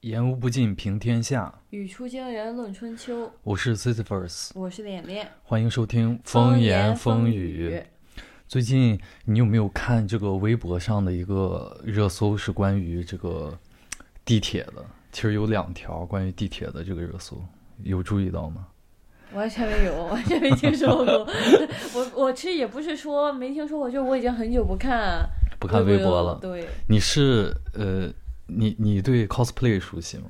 [0.00, 1.52] 言无不尽，平天下。
[1.70, 5.28] 语出惊人论春秋，我是 Sisyphus，我是脸脸。
[5.42, 7.70] 欢迎收听《风言风语》。
[8.46, 12.36] 最近你有没有看这个微博上的一个热搜？
[12.36, 13.58] 是关于这个
[14.24, 14.84] 地铁的。
[15.12, 17.42] 其实有两条关于地铁的这个热搜，
[17.82, 18.66] 有注意到吗？
[19.34, 21.26] 完全没有， 完全没听说过。
[21.94, 25.28] 我我其实也不是说没听说过，就我已经很久不看
[25.58, 26.38] 不看微博了。
[26.40, 28.08] 对，你是呃，
[28.46, 30.24] 你你对 cosplay 熟悉吗？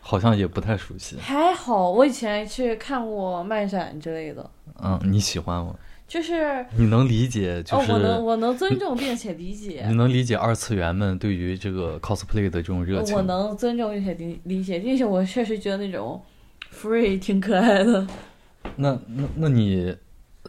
[0.00, 1.16] 好像也不太熟悉。
[1.20, 4.50] 还好，我以前去看过漫展之类的。
[4.82, 5.74] 嗯，你喜欢吗？
[6.08, 9.84] 就是你能理解，就是我能我能尊重并且理解。
[9.86, 13.16] 你能理解二次元们对于这个 cosplay 的这种热情？
[13.16, 16.20] 我能尊重并且理理解，并且我确实觉得那种
[16.74, 18.06] free 挺可爱的。
[18.76, 19.96] 那那那你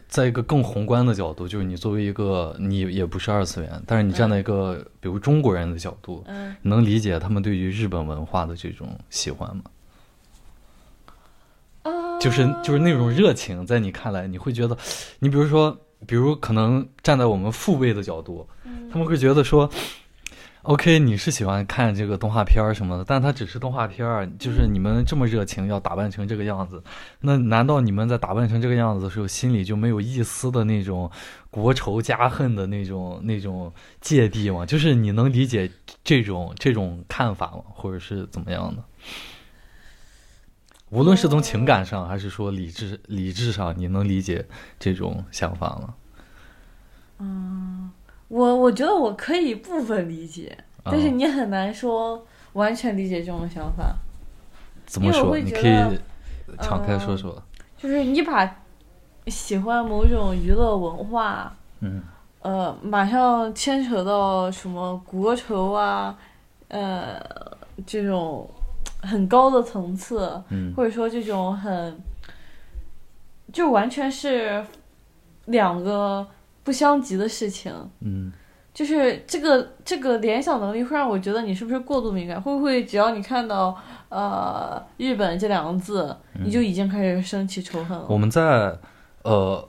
[0.08, 9.62] 在一个更宏观的角度，就是你作为一个你也不是二次元，但是你站在一个比如中国人的角度，嗯，能理解他们对于日本文化的这种喜欢吗？
[11.82, 14.76] 啊，就是就是那种热情，在你看来，你会觉得，
[15.18, 18.48] 你比如说，比如可能站在我们父辈的角度，
[18.90, 19.68] 他们会觉得说
[20.64, 26.82] ，OK，你是喜欢看这个动画片儿什么的，但它只是动画片儿，就是你们这么热情，要打扮成这个样子，
[27.20, 31.10] 那难道你们在打扮成这个样子的时候，心里就没有一丝的那种
[31.50, 34.66] 国仇家恨的那种那种芥蒂吗？
[34.66, 35.70] 就是你能理解
[36.02, 37.62] 这种这种看法吗？
[37.72, 38.82] 或者是怎么样的？
[40.90, 44.46] 无论是从情感上，还是说理智理智上，你能理解
[44.78, 45.94] 这种想法吗？
[47.18, 47.90] 嗯，
[48.28, 53.94] 我我觉得我可以部分理解，但是啊你很难说完全理解这种想法。
[54.86, 55.36] 怎么说？
[55.38, 55.98] 你可以
[56.60, 57.42] 敞开嗯说说。
[57.76, 58.56] 就是你把
[59.26, 62.02] 喜欢某种娱乐文化，嗯
[62.40, 66.16] 呃，马上牵扯到什么国仇啊，
[66.68, 67.18] 呃，
[67.86, 68.48] 这种
[69.02, 71.98] 很高的层次，嗯或者说这种很，
[73.52, 74.64] 就完全是
[75.46, 76.26] 两个
[76.64, 77.72] 不相及的事情。
[78.00, 78.32] 嗯
[78.72, 82.42] 就是这个这个联想能力会让我觉得你是不是过度敏感？
[82.42, 88.04] 会不会只要你看到呃日本这两个字，你就已经开始升起仇恨了？
[88.04, 88.76] 嗯我们在
[89.22, 89.68] 呃，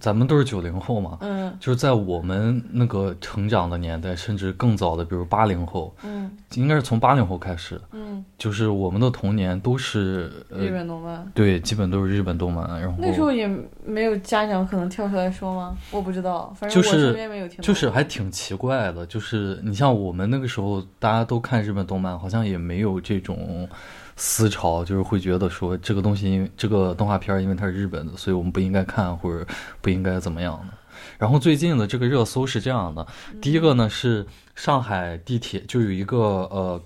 [0.00, 11.30] 咱们都是九零后嘛，嗯就是在我们那个成长的年代，甚至更早的，比如八零后，嗯应该是从八零后开始，嗯，就是我们的童年都是日呃，本动漫。
[11.34, 13.48] 对，基本都是日本动漫，然后那时候也
[13.84, 15.76] 没有家长可能跳出来说吗？
[15.90, 17.48] 我不知道，反正我就是身边没有。
[17.48, 23.68] 就是还挺奇怪的，就是你像我们那个时候，大家都看日本动漫，好像也没有这种
[24.18, 29.46] 思潮，就是会觉得说这个东西，因为这个动画片因为它是日本的，所以我们不应该看或者
[29.80, 30.76] 不应该怎么样的。
[31.16, 33.06] 然后最近的这个热搜是这样的，
[33.40, 36.82] 第一个呢是上海地铁就有一个呃。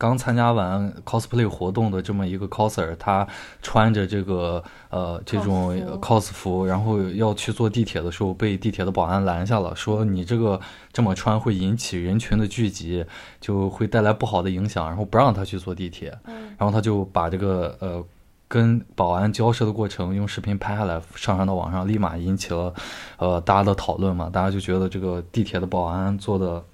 [0.00, 3.28] 刚参加完 cosplay 活动的这么一个 coser，他
[3.60, 10.58] 穿着这个呃这种 cos 服，然后要去坐地铁的时候，被地铁的保安拦下了，说你这个
[10.90, 13.04] 这么穿会引起人群的聚集，
[13.42, 16.18] 就会带来不好的影响，然后不让他去坐地铁。
[16.24, 18.02] 嗯然后他就把这个呃
[18.48, 22.72] 跟保安交涉的过程用视频拍下来，上传到网上，立马引起了
[23.18, 26.64] 呃大家的讨论嘛，大家就觉得这个地铁的保安做的。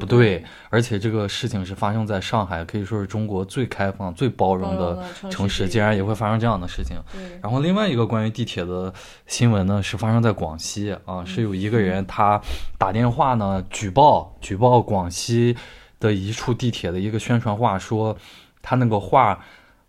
[0.00, 6.96] 不对，而且这个事情是发生在上海，可以说是中国最开放、最包容的城市，竟然也会发生这样的事情。
[7.42, 8.92] 然后另外一个关于地铁的
[9.26, 12.40] 新闻呢，是发生在广西啊，是有一个人他
[12.78, 15.54] 打电话呢举报举报广西
[16.00, 18.16] 的一处地铁的一个宣传画，说
[18.62, 19.38] 他那个画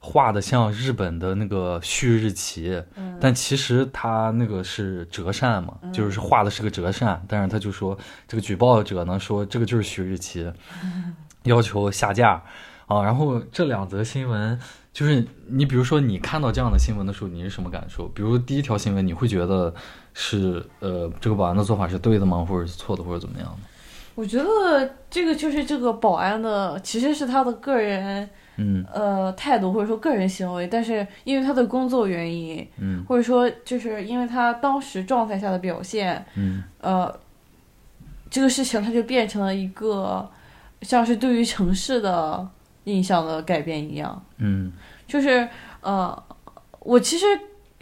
[0.03, 7.95] 画的像日本的那个旭日旗，嗯但其实他那个是折扇嘛，就是画的是个折扇，但是他就说
[8.27, 10.51] 这个举报者呢说这个就是旭日旗，
[11.43, 12.41] 要求下架
[12.87, 13.03] 啊。
[13.03, 14.59] 然后这两则新闻，
[14.91, 18.07] 就是你比如说你看到这样的新闻的时候，你是什么感受？
[18.07, 19.71] 比如第一条新闻，你会觉得
[20.15, 23.57] 是呃这个保安的做法是对的吗，或者是错的，或者怎么样的？
[24.15, 28.27] 我觉得这个就是这个保安的，其实是他的个人
[28.57, 28.85] 嗯。
[28.93, 33.03] 呃态度或者说个人行为，但是因为他的工作原因，嗯。
[33.07, 36.63] 或者说就是因为他当时状态下的表现，嗯。
[36.79, 37.13] 呃，
[38.29, 40.29] 这个事情它就变成了一个
[40.81, 42.47] 像是对于城市的
[42.85, 44.71] 印象的改变一样，嗯。
[45.07, 45.47] 就是
[45.81, 46.23] 呃，
[46.79, 47.25] 我其实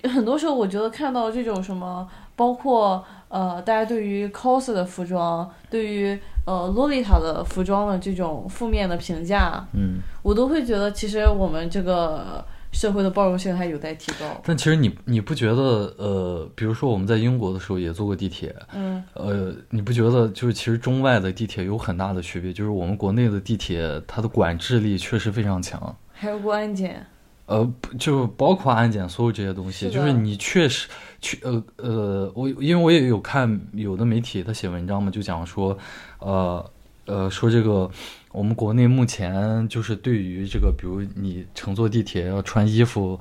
[0.10, 14.42] 很多时候我觉得看到这种什么，包括呃，大家对于 cos 的服装，对于呃洛丽塔的服装的这种负面的评价，嗯我都会觉得其实我们这个社会的包容性还有待提高。
[14.44, 22.52] 但其实你你不觉得呃，比如说我们在英国的时候也坐过地铁，嗯呃，你不觉得就是其实中外的地铁有很大的区别？
[22.52, 25.96] 就是我们国内的地铁它的管制力确实非常强。
[26.12, 27.06] 还有过安检，
[27.50, 30.88] 呃，不就包括安检所有这些东西，是就是你确实
[31.19, 35.78] 去呃呃，我因为我也有看有的媒体他写文章嘛，就讲说，
[36.19, 36.72] 呃
[37.06, 37.90] 呃，说这个
[38.31, 43.19] 我们国内目前就是对于这个，比如你乘坐地铁要穿衣服。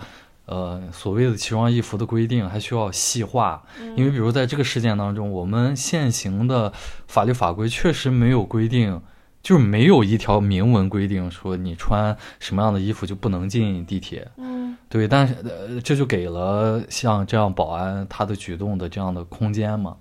[0.51, 3.63] 呃，所谓的奇装异服的规定还需要细化，
[3.95, 6.73] 因为比如在这个事件当中，我们现行的
[7.07, 8.99] 法律法规确实没有规定，
[9.43, 14.29] 就是没有一条明文规定说你穿什么样的衣服就不能进地铁。
[14.37, 19.96] 嗯对，但是呃，这就给了像这样保安他的举动的这样的空间嘛。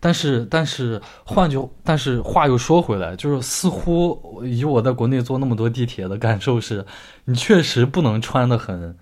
[0.00, 6.84] 但是，但是换句，但是话又说回来，就是似乎以我在国内坐那么多地铁的感受是，
[7.26, 8.96] 你确实不能穿的很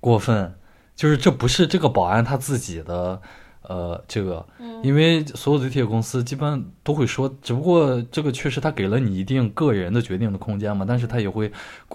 [0.00, 0.54] 过分，
[0.96, 3.22] 就是这不是这个保安他自己的。
[3.66, 4.44] 呃，这个，
[4.82, 11.50] 因为所有的地铁公司基本都会说，只不过这个确实他给了你一定个人的决定的空间嘛，但是他也会，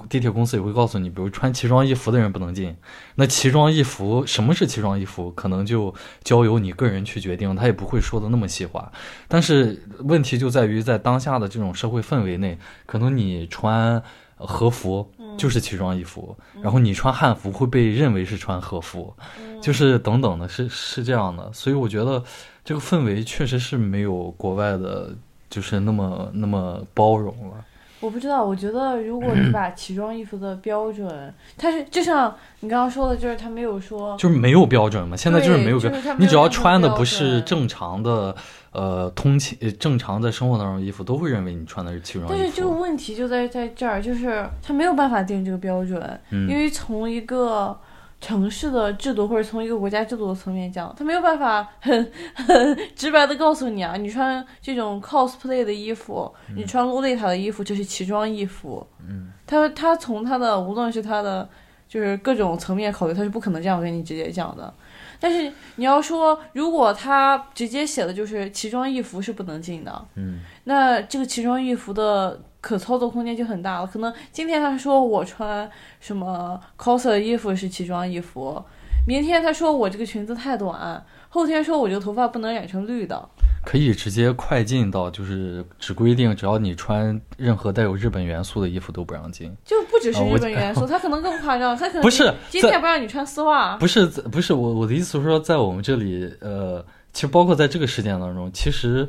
[0.09, 2.75] 地铁公司也会告诉你，比如穿奇装异服的人不能进，
[3.15, 5.93] 那奇装异服什么是奇装异服，可能就
[6.23, 8.91] 交由你个人去决定，他也不会说的那么细化。
[9.27, 12.57] 但是问题就在于在当下的这种社会氛围内，
[12.87, 14.01] 可能你穿
[14.37, 19.13] 呃和服就是奇装异服，然后你穿汉服会被认为是穿和服，
[19.61, 21.51] 就是等等的，是是这样的。
[21.53, 22.23] 所以我觉得
[22.63, 25.15] 这个氛围确实是没有国外的，
[25.49, 27.65] 就是那么那么包容了。
[27.99, 38.35] 我不知道，我觉得如果你把奇装异服的标准，它是就像你刚刚说的，就是他没有说，就是没有标准嘛，现在就是没有标就是它没有你只要穿的不是正常的，
[38.71, 42.69] 呃，通勤呃正常在生活当中的衣服，都会认为你穿的是奇装异但是这个。
[42.79, 45.99] 问题就在在这儿，就是他没有办法定这个标准，
[46.31, 47.77] 因嗯为从一个
[48.21, 58.85] 城市的制度或者从一个国家制度的层面讲，他没有办法很 很直白的告诉你啊，你穿这种 cosplay 的衣服，你穿洛丽塔的衣服，就是奇装异服。
[59.07, 61.47] 嗯，他他从他的无论是他的
[61.87, 64.73] 就是各种层面考虑，他是不可能这样跟你直接讲的。
[65.21, 73.87] 但是你要说，如果他直接写的就是奇装异服是不能进的，嗯那这个奇装异服的可操作空间就很大了。
[73.87, 75.69] 可能今天他说我穿
[75.99, 78.63] 什么 cos 的衣服是奇装异服，
[79.07, 83.29] 明天他说我这个裙子太短，后天说我这个头发不能染成绿的。
[83.65, 89.53] 可以直接快进到就是只规定只要你穿任何带有日本元素的衣服都不让进。
[89.65, 99.07] 就不只是日本元素， 他可能更夸张，他可能不是今天不让你穿丝袜，不是不是我我的意思是说，在我们这里，呃，其实包括在这个事件当中，其实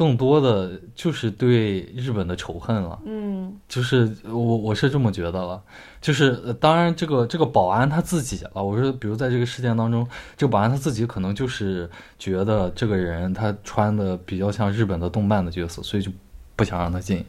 [0.00, 2.98] 更多的就是对日本的仇恨了。
[3.04, 5.62] 嗯就是我我是这么觉得了，
[6.00, 10.08] 就是呃当然这个这个保安他自己啊，我说比如在这个事件当中，
[10.38, 11.86] 这个保安他自己可能就是
[12.18, 16.10] 觉得这个人他穿的比较像日本的动漫的角色，所以就
[16.56, 17.22] 不想让他进。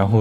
[0.00, 0.20] 然后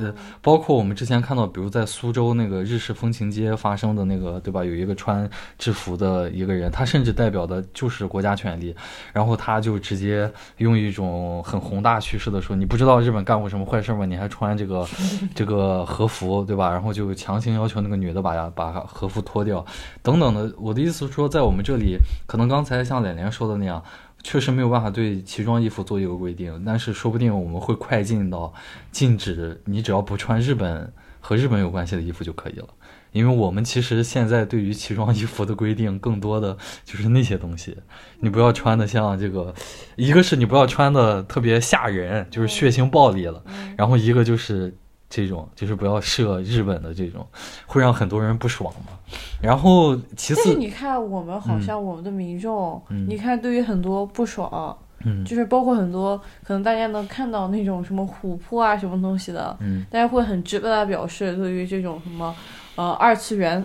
[0.00, 4.64] 呃，包括我们之前看到，比如在苏州那个日式风情街发生的那个，对吧？
[4.64, 5.28] 有一个穿
[5.58, 8.72] 制服的一个人，他甚至代表的就是国家权力，
[9.12, 14.06] 然后他就直接用一种很宏大叙事的说：“你不知道日本干过什么坏事吗？
[14.06, 14.86] 你还穿这个
[15.34, 19.66] 这个和服，对吧？”然后就强行要求那个女的把把和服脱掉，
[20.04, 20.54] 等等的。
[20.56, 23.82] 我的意思是说，在我们这里，可能刚才像脸脸说的那样。
[24.26, 28.52] 确实没有办法对奇装异服做一个规定，但是说不定我们会快进到
[28.90, 32.66] 禁止你只要不穿日本和日本有关系的衣服就可以了。
[33.12, 37.76] 因为我们其实现在对于奇装异服的规定，更多的就是那些东西，
[38.18, 39.54] 你不要穿的像这个，
[39.94, 43.40] 一个是你不要穿的特别吓人，就是血腥暴力了，
[43.76, 44.76] 然后一个就是
[45.16, 47.26] 这种，就是不要设日本的这种，
[47.64, 48.92] 会让很多人不爽嘛。
[49.40, 62.36] 然后其但是次，你看，我们好像我们的民众，嗯你看对于很多不爽，嗯就是包括很多可能大家能看到那种什么琥珀啊什么东西的，嗯大家会很直白的表示对于这种什么
[62.74, 63.64] 呃二次元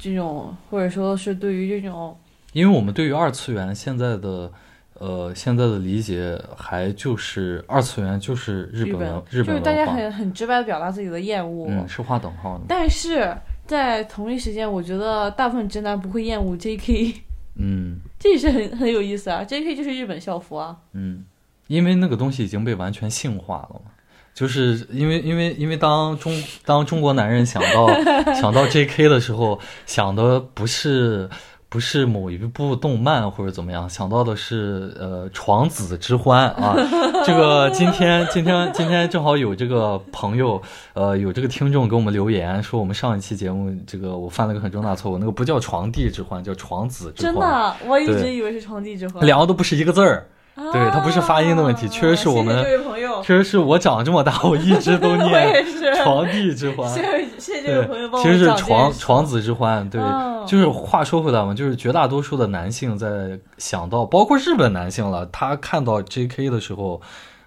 [0.00, 2.16] 这种，或者说是对于这种
[2.54, 4.50] 因为我们对于二次元现在的。
[4.98, 12.64] 呃，现在的理解还就是二次元就是日本文日本就是大家很很直白的表达自己的厌恶，嗯，是划等号的。
[12.68, 13.32] 但是
[13.66, 17.14] 在同一时间，我觉得大部分直男不会厌恶 J.K.，
[17.56, 19.76] 嗯 这也是很很有意思啊，J.K.
[19.76, 21.24] 就是日本校服啊，嗯，
[21.68, 23.92] 因为那个东西已经被完全性化了嘛。
[24.34, 26.32] 就是因为因为因为当中
[26.64, 27.88] 当中国男人想到
[28.34, 29.08] 想到 J.K.
[29.08, 31.28] 的时候，想的不是
[31.70, 36.74] 不是某一部动漫或者怎么样，想到的是呃《床子之欢》啊。
[37.26, 40.60] 这个今天今天今天正好有这个朋友，
[40.94, 47.34] 呃，有这个听众给我们留言说，我们上一期节目这个我犯了个很重大错误，那个不叫床帝之欢，叫床子之欢。
[47.34, 49.26] 真的，我一直以为是床帝之欢。
[49.26, 50.26] 两个都不是一个字儿。
[50.72, 52.64] 对它不是发音的问题啊确实是我们
[53.22, 55.64] 确实是我长这么大，我一直都念。
[56.04, 56.88] 床帝之欢。
[56.88, 66.48] 谢谢谢谢这位朋友对，帮我其实是床床子之欢，对，哦就是话说回来嘛，就是绝大多数的男性在想到，包括日本男性了，他看到 J.K.
[66.48, 67.00] 的时候，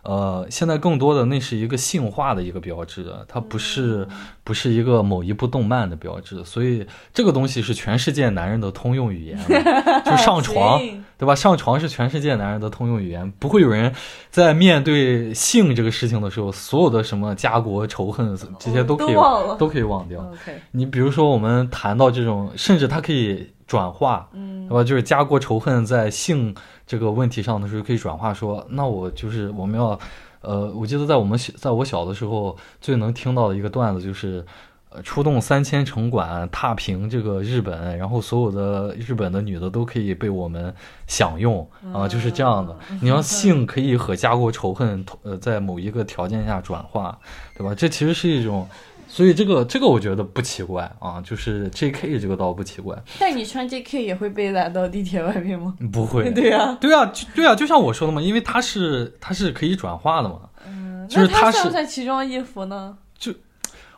[0.04, 4.08] 呃，现在更多的那是一个性化的一个标志，它不是、
[4.44, 9.40] 不是一个某一部动漫的标志，所以这个东西是全世界男人的通用语言，
[10.06, 10.80] 就上床。
[11.22, 11.36] 行对吧？
[11.36, 13.94] 上床是全世界男人的通用语言，不会有人
[14.32, 20.28] 在面对性这个事情的时候，所有的什么家国仇恨这些都可以都忘了都可以忘掉。
[20.72, 24.84] 你比如说，我们谈到这种，甚至它可以转化，嗯对吧？
[24.84, 26.56] 就是家国仇恨在性
[26.88, 30.00] 这个问题上的时候，可以转化说，那我就是我们要，
[30.42, 34.44] 呃，我记得在我们小在我小的时候，最能听到的一个段子就是。
[34.94, 40.74] 呃，出动三千城管踏平这个日本，然后所有的日本的女的都可以被我们
[41.08, 42.78] 享用啊，就是这样的。
[43.02, 47.18] 你要性可以和家国仇恨，呃，在某一个条件下转化，
[47.58, 47.74] 对吧？
[47.74, 48.68] 这其实是一种，
[49.08, 52.20] 所以这个这个我觉得不奇怪啊，就是 J.K.
[52.20, 55.74] 这个倒不奇怪，但你穿 JK 也会被拦到地铁外面吗？
[55.94, 56.30] 不会。
[56.36, 60.50] 对呀、对啊，就对啊，就像我说的嘛，因为它是它是可以转化的嘛。
[60.68, 62.98] 嗯，就是它是那它算不算奇装异服呢？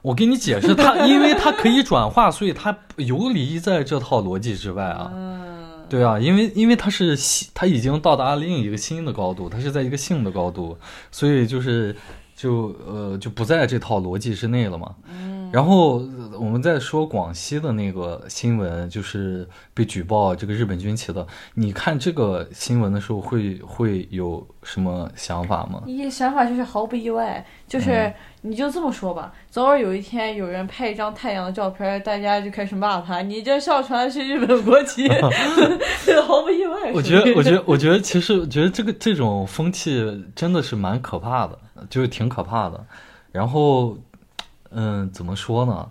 [0.03, 5.09] 我给你解释，它 因为它可以转化，所以它游离在这套逻辑之外啊。
[5.15, 10.77] 嗯，对啊，因为因为它是新，它已经到达另一个新的高度，它是在一个性的高度，
[11.09, 11.95] 所以就是
[12.35, 14.93] 就呃就不在这套逻辑之内了嘛。
[15.09, 25.83] 嗯，然后呃我们再说广西的那个新闻，就是被举报这个日本军旗的，你看这个新闻的时候会会有什么想法吗？
[25.85, 28.13] 一想法就是毫不意外，就是、嗯
[28.45, 35.07] 你就这么说吧，早晚有一天有人拍一张太阳的照片，大家就开始骂他，你这上传的是日本国旗，
[36.27, 36.91] 毫不意外。
[36.93, 41.57] 我觉得，我觉得，我觉得，其实我觉得这个这种风气真的是蛮可怕的，
[41.89, 42.85] 就是挺可怕的。
[43.31, 43.97] 然后，
[44.73, 45.89] 嗯，怎么说呢？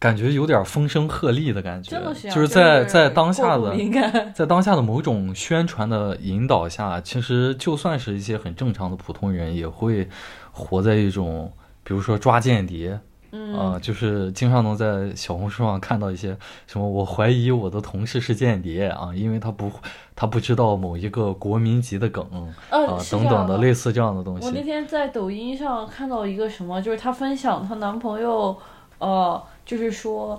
[0.00, 2.00] 感觉有点风声鹤唳的感觉，
[2.30, 3.74] 就是在在当下的
[4.32, 10.08] 在当下的某种宣传的引导下，其实就算是一些很正常的普通人，也会
[10.52, 11.52] 活在一种，
[11.82, 13.00] 比如说抓间谍，
[13.32, 13.58] 嗯。
[13.58, 16.36] 啊、就是经常能在小红书上看到一些
[16.68, 19.70] 什么，我怀疑我的同事是间谍啊，因为他不
[20.14, 22.24] 他不知道某一个国民级的梗
[22.70, 24.62] 啊、等等的类似这样的东西我那。
[24.62, 28.54] 天在抖音上看到一个什么，就是她分享她男朋友，
[28.98, 30.38] 呃，就是说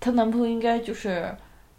[0.00, 1.32] 她男朋友应该就是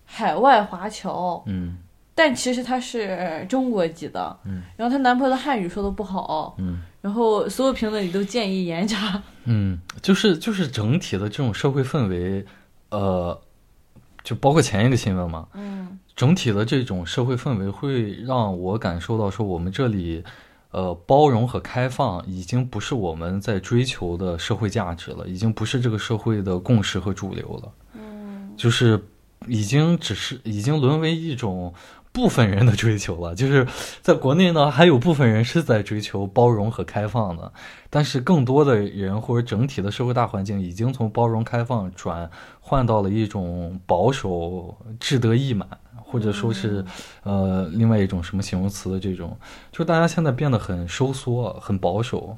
[0.06, 1.78] 海外华侨，嗯。
[2.14, 4.62] 但其实他是中国籍的，嗯。
[4.78, 9.22] 然后她男朋友的汉语说的不好，嗯然后所有评论里都建议严查。
[9.46, 12.46] 嗯，就是就是整体的这种社会氛围，
[12.90, 13.42] 呃，
[14.24, 16.00] 就包括前一个新闻嘛，嗯。
[16.16, 20.24] 整体的这种社会氛围会让我感受到说，我们这里，
[20.70, 28.54] 呃，包容和开放已经不是我们在追求的社会价值了，已经不是这个社会的共识和主流了，嗯。
[28.56, 29.04] 就是
[29.48, 31.74] 已经只是已经沦为一种
[32.12, 33.34] 部分人的追求了。
[33.36, 33.68] 就是
[34.02, 37.52] 在国内呢，还有部分人是在追求包容和开放的，
[37.90, 45.68] 但是更多的人或者整体的社会大环境已经从包容开放转换到了一种保守、志得意满。
[46.04, 46.84] 或者说是，
[47.24, 49.38] 呃，另外一种什么形容词的这种，
[49.72, 52.36] 就大家现在变得很收缩、很保守。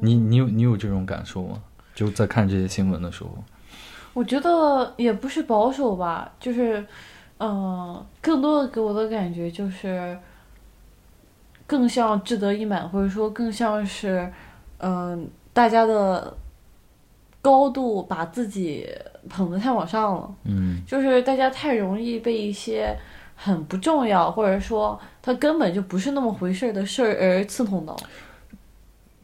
[0.00, 1.62] 你你有你有这种感受吗？
[1.94, 3.30] 就在看这些新闻的时候，
[4.12, 6.84] 我觉得也不是保守吧，就是，
[7.38, 10.18] 嗯、更多的给我的感觉就是，
[11.66, 14.32] 更像志得意满，或者说更像是，
[14.78, 16.36] 嗯、大家的
[17.42, 18.88] 高度把自己
[19.28, 22.96] 捧得太往上了，嗯就是大家太容易被一些
[23.34, 27.96] 很不重要，或者说它根本就不是那么回事儿的事儿而刺痛到。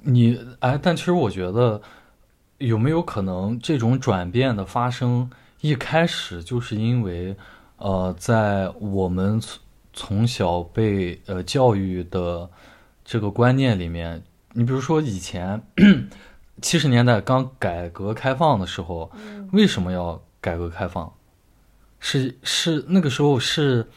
[0.02, 1.80] 你哎，但其实我觉得，
[2.58, 7.36] 有没有可能这种转变的发生，一开始就是因为，
[7.82, 9.60] 呃，在我们从
[9.92, 12.48] 从小被呃教育的
[13.04, 14.22] 这个观念里面，
[14.52, 15.60] 你比如说以前
[16.60, 19.10] 七十年代刚改革开放的时候，
[19.50, 21.12] 为什么要改革开放？
[21.98, 23.88] 是是那个时候是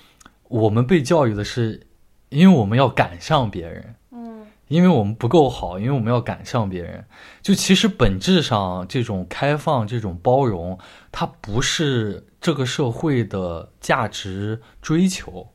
[0.48, 1.86] 我们被教育的是，
[2.30, 3.96] 因为我们要赶上别人。
[4.10, 7.06] 嗯因为我们不够好，因为我们要赶上别人。
[7.44, 10.80] 就其实本质上，这种开放、这种包容，
[11.12, 15.48] 它不是这个社会的价值追求，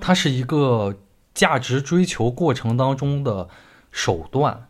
[0.00, 0.94] 它是一个
[1.34, 3.48] 价值追求过程当中的
[3.90, 4.68] 手段。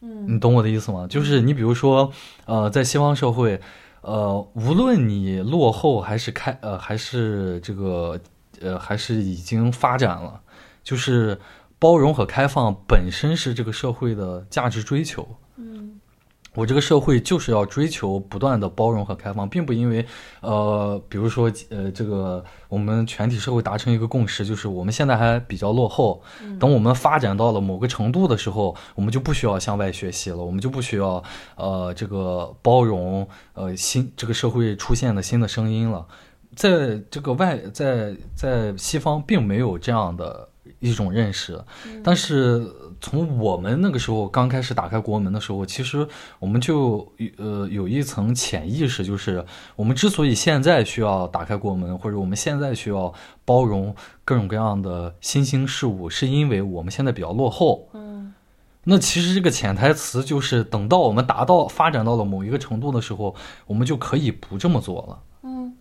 [0.00, 1.06] 嗯你懂我的意思吗？
[1.06, 2.10] 就是你比如说，
[2.46, 3.60] 呃，在西方社会，
[4.00, 8.18] 呃，无论你落后还是开，呃，还是这个，
[8.62, 10.40] 呃，还是已经发展了，
[10.82, 11.38] 就是
[11.78, 15.36] 包容和开放本身是这个社会的价值追求。
[16.54, 20.06] 嗯我这个社会就是要追求不断的包容和开放，并不因为，
[20.40, 26.22] 呃，比如说，呃，这个我们全体社会达成一个共识，就是我们现在还比较落后，
[26.60, 31.20] 等我们发展到了某个程度的时候，我们就不需要向外学习了，我们就不需要，
[31.56, 36.06] 呃，这个包容，呃，新这个社会出现的新的声音了。
[36.54, 41.60] 在这个外，在在西方并没有这样的一种认识，
[42.04, 42.64] 但是
[43.04, 46.08] 从我们那个时候刚开始打开国门的时候，其实
[46.38, 47.06] 我们就
[47.36, 49.44] 呃有一层潜意识，就是
[49.76, 53.12] 我们之所以现在需要打开国门，或者我们现在需要
[53.44, 53.94] 包容
[54.24, 57.90] 各种各样的新兴事物，是因为我们现在比较落后。
[57.92, 58.32] 嗯
[58.84, 63.34] 那其实这个潜台词就是，等到我们达到发展到了某一个程度的时候，
[63.66, 65.20] 我们就可以不这么做了。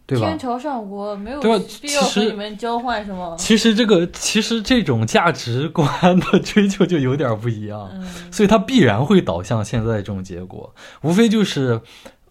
[0.03, 1.39] 嗯，对吧天朝上国没有
[1.81, 3.36] 必要和你们交换什么。
[3.38, 5.88] 其实这个，其实这种价值观
[6.19, 7.89] 的追求就有点不一样。
[7.93, 11.79] 嗯所以它必然会导向现在这种结果，无非就是，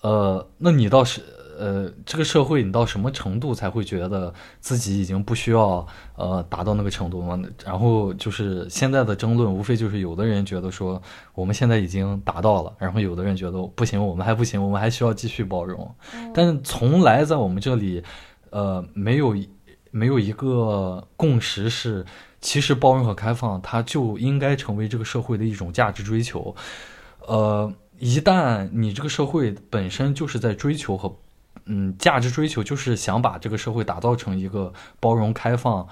[0.02, 1.22] 呃，那你倒是
[1.62, 7.40] 呃这个社会你到什么程度才会觉得自己已经不需要呃达到那个程度吗？
[7.64, 11.00] 然后就是现在的争论，无非就是有的人觉得说
[11.34, 15.88] 我们现在已经达到了，然后有的人觉得不行，我们还不行，我们还需要继续包容。
[16.34, 18.02] 但是从来在我们这里，
[18.50, 19.36] 呃，没有
[19.92, 22.04] 没有一个共识是，
[22.40, 26.56] 其实包容和开放它就应该成为这个社会的一种价值追求。
[27.28, 31.14] 呃，一旦你这个社会本身就是在追求和
[31.66, 35.86] 嗯价值追求，就是想把这个社会打造成一个包容、开放、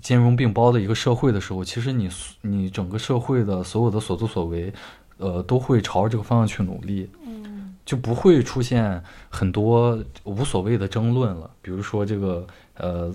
[0.00, 2.08] 兼容并包的一个社会的时候，其实你
[2.42, 4.72] 你整个社会的所有的所作所为，
[5.18, 7.10] 呃，都会朝着这个方向去努力。
[7.26, 7.42] 嗯
[7.86, 12.46] 就不会出现很多无所谓的争论了，比如说这个
[12.78, 13.12] 呃，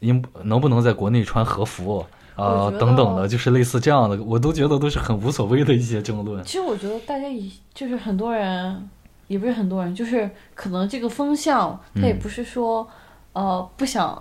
[0.00, 2.04] 应能不能在国内穿和服
[2.36, 6.44] 啊、等等的，就是类似这样的，我都觉得都是很无所谓的一些争论。
[6.44, 8.90] 其实我觉得大家以就是很多人，
[9.30, 12.84] 也不是很多人，就是可能这个风向，他也嗯不是说，
[13.32, 14.20] 呃，不想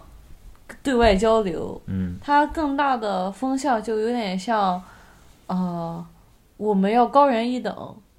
[0.83, 4.79] 对外交流，嗯它更大的风向就有点像，
[5.47, 6.05] 呃，
[6.57, 7.73] 我们要高人一等，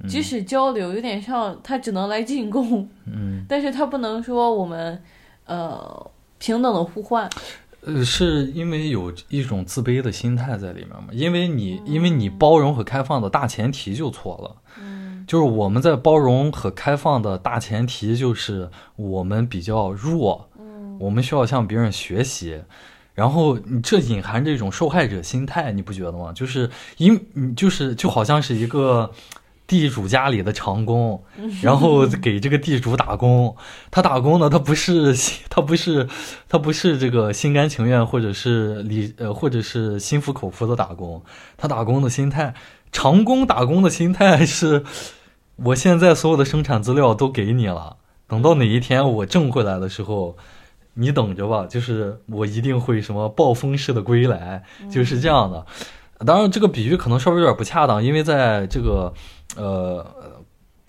[0.09, 5.00] 即使交流，有点像他只能来进攻，嗯， 但是他不能说我们，
[5.46, 7.31] 呃，平等的互换。
[7.83, 11.07] 呃，是因为有一种自卑的心态在里面嘛？
[11.12, 14.57] 因为你因为你包容和开放的大前提就错了。
[14.81, 14.89] 嗯
[15.30, 20.98] 就是我们在包容和开放的大前提就是我们比较弱，嗯。
[20.98, 22.60] 我们需要向别人学习，
[23.14, 26.32] 然后你这隐含着一种受害者心态，你不觉得吗？
[26.32, 29.12] 就是因你就是就好像是一个
[29.68, 31.22] 地主家里的长工，
[31.62, 33.54] 然后给这个地主打工，
[33.88, 35.14] 他打工呢，他不是
[35.48, 36.08] 他不是
[36.48, 41.22] 他不是这个心甘情愿，或者是理呃或者是心服口服的打工，
[41.56, 42.52] 他打工的心态，
[42.90, 44.84] 长工打工的心态是，
[45.64, 47.96] 我现在所有的生产资料都给你了，
[48.27, 50.37] 等到哪一天我挣回来的时候。
[50.94, 55.64] 你等着吧，就是我一定会什么暴风式的归来，就是这样的。
[56.27, 59.14] 当然，这个比喻可能稍微有点不恰当，因为在这个
[59.57, 60.05] 呃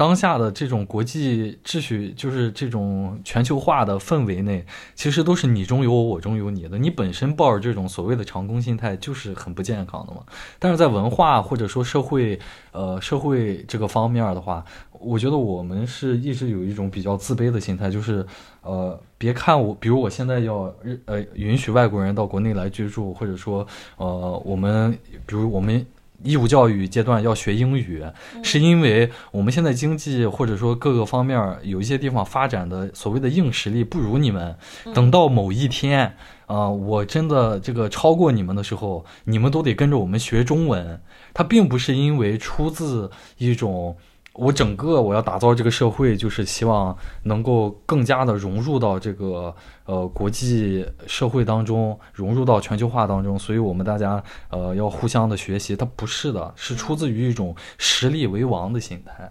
[0.01, 6.75] 当下的这种国际秩序，就是这种全球化的氛围内，其实都是你中有我，我中有你的。
[6.75, 10.23] 你本身抱着这种所谓的长工心态，就是很不健康的嘛。
[10.57, 12.39] 但是在文化或者说社会
[12.71, 18.25] 呃社会这个方面的话，我觉得我们是一直有一种比较自卑的心态，就是
[18.63, 20.73] 呃，别看我，比如我现在要
[21.05, 25.85] 呃允许外国人到国内来居住，或者说呃我们比如我们
[26.23, 28.03] 义务教育阶段要学英语，
[28.43, 34.55] 是因为我们现在经济或者说各个方面有一些地方发展的所谓的硬实力不如你们，
[34.93, 36.15] 等到某一天。
[36.47, 41.01] 啊、我真的这个超过你们的时候，你们都得跟着我们学中文。
[41.33, 43.95] 它并不是因为出自一种
[44.33, 49.53] 我整个我要打造这个社会，就是希望能够更加的融入到这个
[49.85, 55.75] 呃国际社会当中，融入到全球化当中，所以我们大家呃要互相的学习。
[55.75, 59.29] 它不是的，是出自于一种实力为王的心态，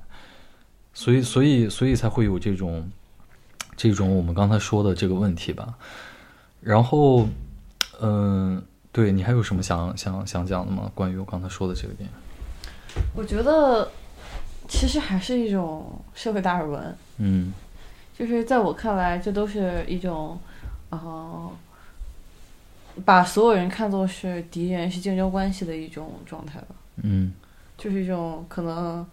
[0.93, 2.91] 所以所以所以才会有这种
[3.77, 5.75] 这种我们刚才说的这个问题吧。
[6.61, 7.27] 然后，
[8.03, 10.91] 嗯，对你还有什么想想想讲的吗？
[10.95, 12.07] 关于我刚才说的这个点？
[13.15, 13.91] 我觉得
[14.71, 17.53] 其实还是一种社会达尔文，嗯
[18.17, 20.39] 就是在我看来，这都是一种，
[20.91, 21.53] 呃，
[23.05, 26.69] 把所有人看作是敌人、是竞争关系的一种状态吧。
[27.03, 27.33] 嗯
[27.77, 29.05] 就是一种可能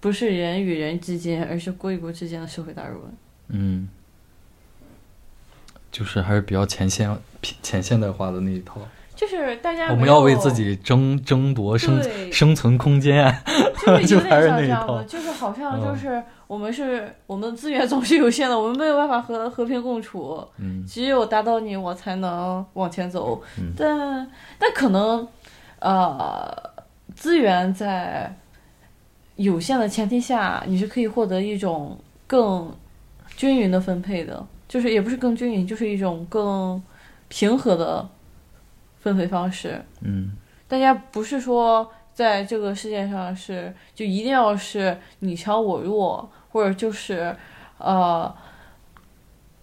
[0.00, 3.02] 不是人与人之间，而是国与国之间的社会达尔文。
[3.48, 3.88] 嗯，
[5.90, 7.16] 就是还是比较前现
[7.62, 8.80] 前现代化的那一套。
[9.16, 12.00] 就是大家我们要为自己争争夺生
[12.30, 13.34] 生存空间。
[13.84, 23.40] 就是有 点是那套像这样的，就是好像就嗯是我们是我们的资源总是有限的，我们没有办法和和平共处，嗯只有打倒你，我才能往前走。
[23.58, 25.26] 嗯但但可能
[25.78, 26.54] 呃，
[27.14, 28.34] 资源在
[29.36, 32.74] 有限的前提下，你是可以获得一种更
[33.36, 36.82] 均匀的分配的，就是也不是更均匀，就是一种更
[37.28, 38.08] 平和的
[39.06, 39.80] 分配方式。
[40.00, 40.32] 嗯
[40.66, 47.36] 大家不是说在这个世界上是就一定要是你强我弱，或者就是
[47.78, 48.34] 呃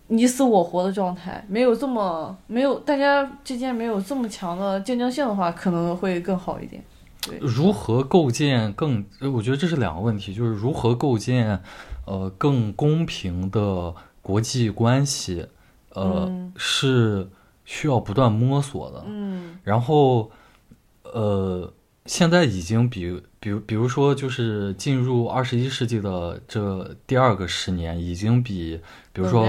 [0.08, 6.82] 你死我活的状态，没有这么没有大家之间没有这么强的竞争性的话，可能会更好一点。
[7.42, 9.04] 如何构建更？
[9.20, 11.60] 呃我觉得这是两个问题，就是如何构建
[12.06, 15.48] 呃更公平的国际关系，
[15.90, 17.28] 呃、嗯是
[17.66, 19.04] 需要不断摸索的。
[19.08, 20.30] 嗯然后，
[21.04, 21.72] 呃，
[22.06, 28.80] 现在已经比比如比如说，就是进入二十一世纪的这第二个十年，已经比
[29.12, 29.48] 比如说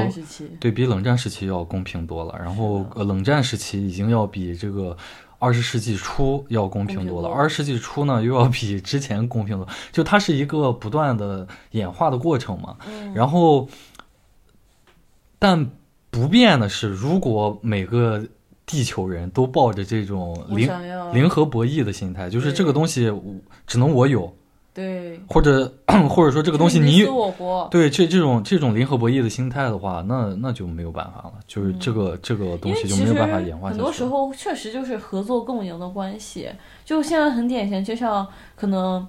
[0.60, 2.36] 对比冷战时期要公平多了。
[2.38, 4.96] 然后呃，冷战时期已经要比这个
[5.40, 7.04] 二十世纪初要公平多了。
[7.04, 12.76] 公平多了二十世纪初呢，又要比之前公平多，就它是一个不断的演化的过程嘛。
[12.86, 13.68] 嗯然后，
[15.38, 15.70] 但
[16.14, 18.22] 不变的是，如果每个
[18.64, 20.70] 地球人都抱着这种零
[21.12, 23.12] 零和博弈的心态，就是这个东西
[23.66, 24.32] 只能我有，
[24.72, 25.20] 对。
[25.28, 25.70] 或者
[26.08, 31.78] 或者说这个东西你你死我活，对这这种这种零和博弈的心态的话，那那就没有办法了，就是嗯。
[31.80, 33.78] 这个、这个东西就没有办法演化下去。
[33.80, 36.48] 很多时候确实就是合作共赢的关系，
[36.84, 38.24] 就现在很典型，就像
[38.54, 39.04] 可能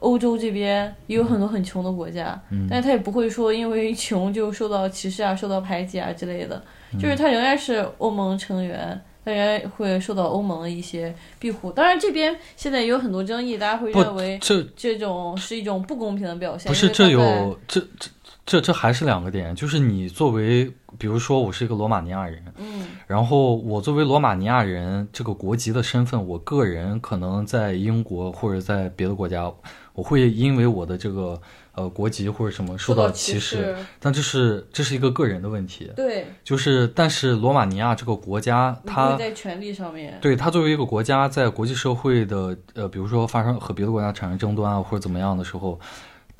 [0.00, 9.00] 欧洲这边也有很多很穷的国家，嗯但是他也不会说因为穷就受到歧视啊、受到排挤啊之类的，嗯就是他仍然是欧盟成员。
[9.22, 16.72] 他仍然会受到欧盟的一些庇护，当然这边现在也有很多争议，大家会认为这这种是一种不公平的表现。
[16.72, 18.08] 不是这有这这
[18.46, 29.52] 这这还是两个点，就是你作为比如说我是一个罗马尼亚人，嗯然后我作为罗马尼亚人这个国籍的身份，我个人可能在英国或者在别的国家，
[29.94, 31.40] 我会因为我的这个
[31.74, 45.78] 呃国籍或者什么受到歧歧视，，但这是这是一个个人的问题，对，就是但是罗马尼亚这个国家它在权利上面，对它作为一个国家，在国际社会的呃，比如说发生和别的国家产生争端啊，或者怎么样的时候，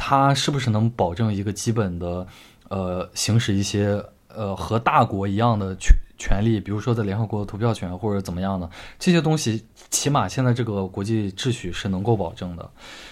[0.03, 2.27] 它是不是能保证一个基本的
[2.71, 4.03] 呃，行使一些
[4.35, 8.67] 呃和大国一样的权权利，比如说在联合国的投票权或者怎么样的
[8.99, 12.71] 这些东西，起码现在这个国际秩序是能够保证的。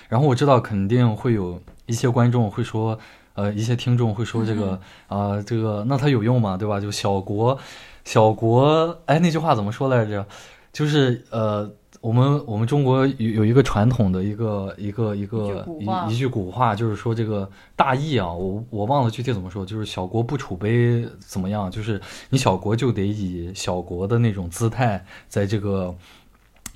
[0.08, 2.98] 然后我知道肯定会有一些观众会说。
[3.34, 4.72] 呃，一些听众会说这个
[5.06, 6.56] 啊、呃这个那它有用吗？
[6.56, 6.80] 对吧？
[6.80, 7.56] 就小国，
[8.04, 10.26] 小国，哎，那句话怎么说来着？
[10.72, 21.70] 就是呃，我们我们中国有有一个传统的一个一个一个一句古话一一句古话，就是说这个大义啊，我我忘了具体怎么说，就是小国不储备怎么样？
[21.70, 25.94] 就是你小国就得以小国的那种姿态，在这个。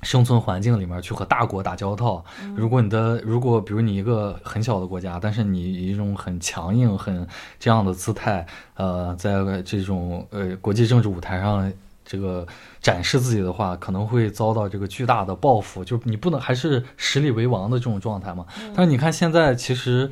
[0.03, 2.21] 生存环境里面去和大国打交道，
[2.57, 7.25] 如果你的如果比如你一个很小的国家，但是你以一种很强硬、很
[7.57, 11.71] 这样的姿态，呃，在这种呃国际政治舞台上
[12.13, 12.45] 这个
[12.79, 15.83] 展示自己的话，可能会遭到这个巨大的报复。
[15.83, 18.45] 就你不能还是实力为王的这种状态嘛？
[18.75, 20.11] 但是你看现在其实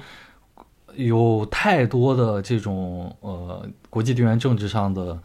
[0.96, 5.20] 有太多的这种呃国际地缘政治上的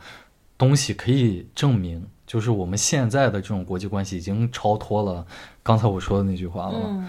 [0.59, 2.07] 东西可以证明。
[2.27, 5.25] 就是我们现在的这种国际关系已经超脱了
[5.63, 6.75] 刚才我说的那句话了。
[6.85, 7.07] 嗯，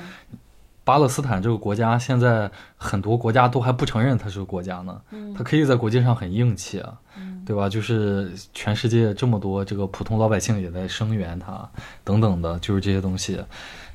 [0.84, 5.01] 巴勒斯坦这个国家，现在很多国家都还不承认它是个国家呢。
[5.12, 6.97] 嗯它可以在国际上很硬气啊，嗯
[7.47, 7.69] 对吧？
[7.69, 11.65] 就是全世界这么多这个普通老百姓也在声援他，
[12.03, 13.39] 等等的，就是这些东西。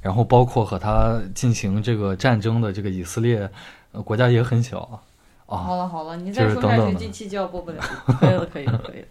[0.00, 3.46] 然后包括和他进行这个战争的这个以色列，
[3.92, 4.96] 呃、国家也很小啊。
[5.54, 7.76] 好了好了，你就是再说下去，等等这期就要播不了。
[8.18, 9.06] 可以了可以了可以了，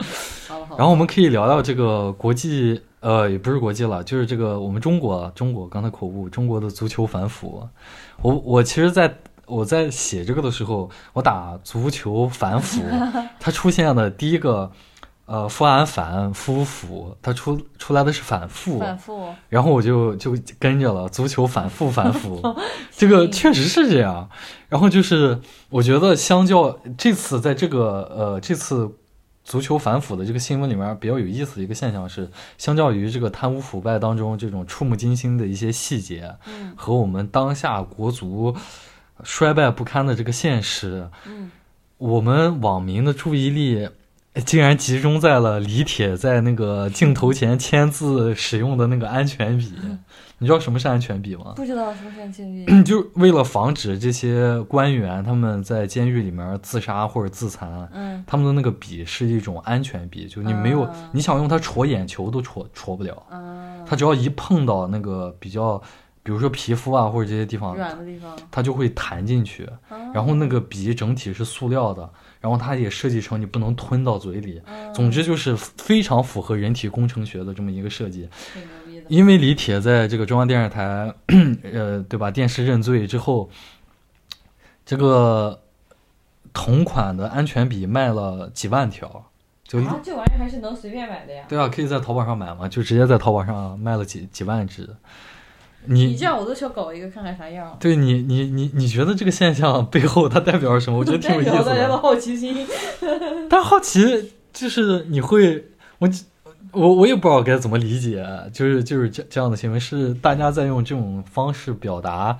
[0.47, 0.77] 好了好了。
[0.79, 7.63] 然后我们可以聊聊这个国际，呃，也不是国际了，就是这个我们中国，中国刚才口误，中国的足球反腐。
[8.23, 9.15] 我我其实在
[9.51, 12.81] 我在写这个的时候，我打足球反腐，
[13.39, 14.71] 它出现的第一个，
[15.25, 22.41] 呃富安反夫腐，它出出来的是反复，反复，然后我就就跟着了，足球反复反复，
[22.95, 24.29] 这个确实是这样。
[24.69, 28.89] 然后就是我觉得相较这次在这个呃这次
[29.43, 36.73] 足球反腐的这个新闻里面比较有意思的一个现象是，相较于这个贪污腐败当中这种触目惊心的一些细节，嗯。
[36.77, 38.55] 和我们当下国足
[39.23, 41.51] 衰败不堪的这个现实，嗯，
[41.97, 43.89] 我们网民的注意力
[44.45, 49.73] 竟然集中在了李铁在那个镜头前签字使用的那个安全笔。
[50.37, 51.53] 你知道什么是安全笔吗？
[51.55, 58.23] 不知道什么是安全笔， 就是为了防止这些官员他们在监狱里面自杀或者自残，嗯。
[58.25, 61.11] 他们的那个笔是一种安全笔，就你没有、啊。
[61.13, 65.79] 你想用它戳眼球都戳戳不了，啊，它只要一碰到那个比较，
[66.23, 69.65] 比如说皮肤啊或者这些地方，软的地方，它就会弹进去。
[69.89, 74.61] 啊然后那个笔整体是塑料的，然后它也设计成你不能吞到嘴里。
[74.65, 78.29] 啊总之就是非常符合人体工程学的这么一个设计。
[79.07, 81.13] 因为李铁在这个中央电视台，
[81.63, 82.29] 呃，对吧？
[82.31, 83.49] 电视认罪之后，
[84.85, 85.61] 这个
[86.53, 89.25] 同款的安全笔卖了几万条，
[89.63, 91.43] 就、啊，这玩意儿还是能随便买的呀。
[91.49, 94.89] 对啊，可以在淘宝上买嘛，就直接在淘宝上卖了几几万只。
[95.85, 97.75] 你你这样我都想搞一个看看啥样。
[97.79, 100.99] 对你你你你觉得这个现象背后它代表着什么？
[100.99, 101.97] 我觉得挺有 意思代表大家的的。
[101.97, 102.67] 好奇心。
[103.49, 105.63] 但好奇就是你会，
[105.99, 106.09] 我
[106.71, 112.37] 我我也不知道该怎么理解，就是就是这这样的行为是大家在用这种方式表达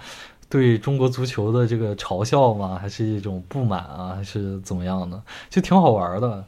[0.49, 2.77] 对中国足球的这个嘲笑吗？
[2.79, 4.13] 还是一种不满啊？
[4.15, 5.21] 还是怎么样的？
[5.49, 6.43] 就挺好玩的，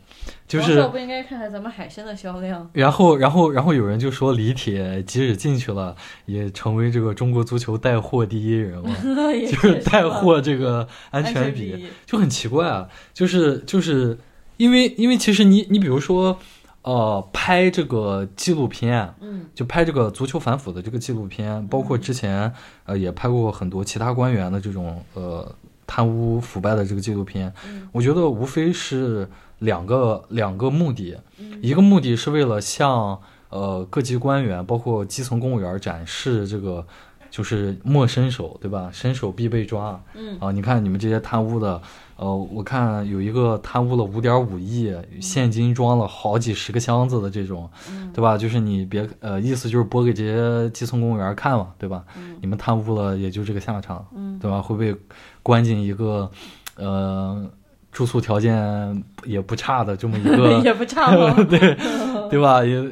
[0.47, 2.69] 就是不应该看看咱们海参的销量。
[2.73, 8.89] 然后，然后，然后有人就说李铁即使进去了，也成为这个中国足球带货第一人了，
[9.49, 12.87] 就是带货这个安安全比，就很奇怪啊。
[13.13, 14.17] 就是就是
[14.57, 16.37] 因为因为其实你你比如说，
[16.83, 22.53] 呃，拍这个纪录片，嗯就拍这个足球反腐的这个纪录片，包括之前
[22.85, 25.55] 呃也拍过很多其他官员的这种呃
[25.87, 29.27] 贪污腐败的这个纪录片，嗯我觉得无非是
[29.63, 36.85] 两个两个目的，嗯一个目的是为了向呃各级官员，包括基层公务员展示这个
[37.31, 38.89] 就是莫伸手，对吧？
[38.91, 40.51] 伸手必被抓嗯啊！
[40.51, 41.81] 你看你们这些贪污的，
[42.15, 48.37] 呃，我看有一个贪污了五点五亿，现金装了好几十个箱子的这种，嗯对吧？
[48.37, 52.03] 就是你别呃，意思就是播给这些基层公务员看嘛，对吧？
[52.17, 54.61] 嗯你们贪污了也就这个下场，嗯对吧？
[54.61, 54.95] 会被
[55.41, 56.29] 关进一个
[56.75, 57.49] 呃
[57.93, 61.33] 住宿条件也不差的这么一 个，也不差吗？
[61.49, 61.77] 对
[62.29, 62.63] 对吧？
[62.65, 62.83] 也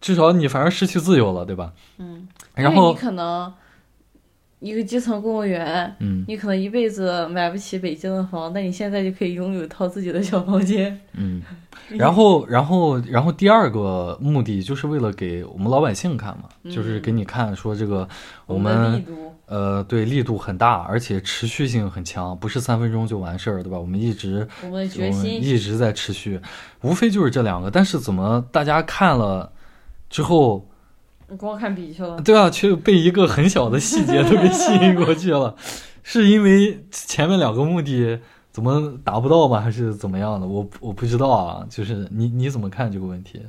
[0.00, 1.72] 至少你反正失去自由了，对吧？
[1.98, 3.50] 嗯，然后你可能
[4.58, 11.00] 一个基层公务员，嗯你可能一辈子买不起北京的房，但你现在就可以拥有一套自己的小房间。
[11.14, 11.40] 嗯，
[11.88, 18.06] 然后然后然后第二个目的就是为了给我们老百姓看嘛，就是给你看说这个
[18.46, 19.04] 我们
[19.52, 23.78] 呃对力度很大，而且持续性很强，不是三分钟就完事儿，对吧？
[23.78, 26.40] 我们一直我们一直在持续，
[26.80, 27.70] 无非就是这两个。
[27.70, 29.52] 但是怎么大家看了
[30.08, 30.66] 之后，
[31.36, 32.18] 光看笔去了。
[32.22, 35.54] 对啊，却被一个很小的细节都给吸引过去了，
[36.02, 38.18] 是因为前面两个目的
[38.50, 39.60] 怎么达不到吗？
[39.60, 40.46] 还是怎么样的？
[40.46, 41.66] 我我不知道啊。
[41.68, 43.42] 就是你你怎么看这个问题？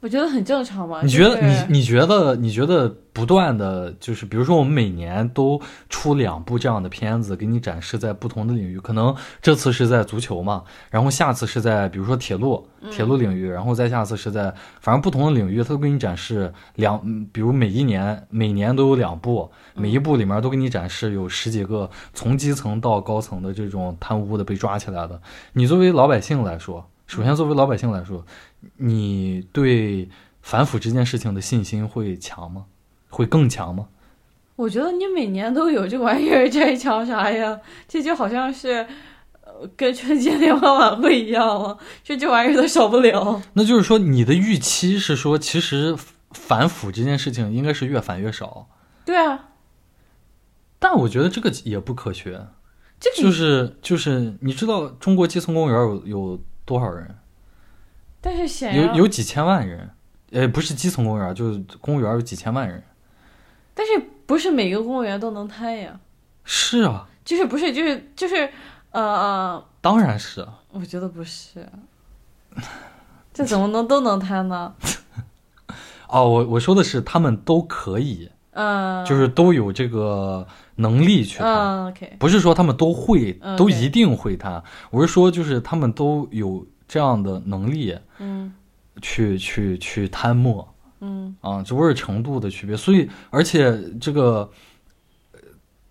[0.00, 1.00] 我觉得很正常嘛。
[1.02, 5.60] 你觉得、你你觉得你觉得不断的就是，比如说我们每年都
[5.90, 25.20] 出两部这样的片子，给你展示在不同的领域，可能这次是在足球嘛，然后下次是在比如说铁路铁路领域，然后再下次是在反正不同的领域，它都给你展示两，嗯比如每一年每年都有两部，每一部里面都给你展示有十几个从基层到高层的这种贪污的被抓起来的。
[25.52, 28.24] 你作为老百姓来说，首先作为老百姓来说，
[28.76, 30.08] 你对
[30.42, 32.66] 反腐这件事情的信心会强吗？
[33.08, 33.88] 会更强吗？
[34.56, 37.58] 我觉得你每年都有这玩意儿，这还强啥呀？
[37.88, 38.86] 这就好像是，
[39.42, 43.42] 呃，跟春节联欢晚会一样啊，就这玩意儿都少不了。
[43.54, 45.96] 那就是说，你的预期是说，其实
[46.32, 48.68] 反腐这件事情应该是越反越少，
[49.06, 49.48] 对啊，
[50.78, 52.48] 但我觉得这个也不科学。
[53.00, 57.16] 这个就是就是，你知道中国基层公务员有有多少人？
[58.20, 59.90] 但是显然，有有几千万人，
[60.32, 62.82] 呃，不是基层公务员，就是公务员有几千万人。
[63.74, 65.98] 但是不是每个公务员都能贪呀？
[66.44, 68.50] 是啊，就是不是就是就是，
[68.90, 70.58] 呃呃，当然是啊。
[70.72, 71.66] 我觉得不是，
[73.32, 74.74] 这怎么能都能贪呢？
[76.08, 81.48] 哦，我我说的是他们都可以，嗯，就是都有这个能力去贪。
[81.48, 84.62] 嗯，OK，不是说他们都会，嗯都一定会贪。
[84.90, 88.52] 我是说，就是他们都有这样的能力嗯
[89.00, 90.68] 去去去贪墨
[91.00, 92.76] 嗯啊，只不过是程度的区别。
[92.76, 94.50] 所以，而且这个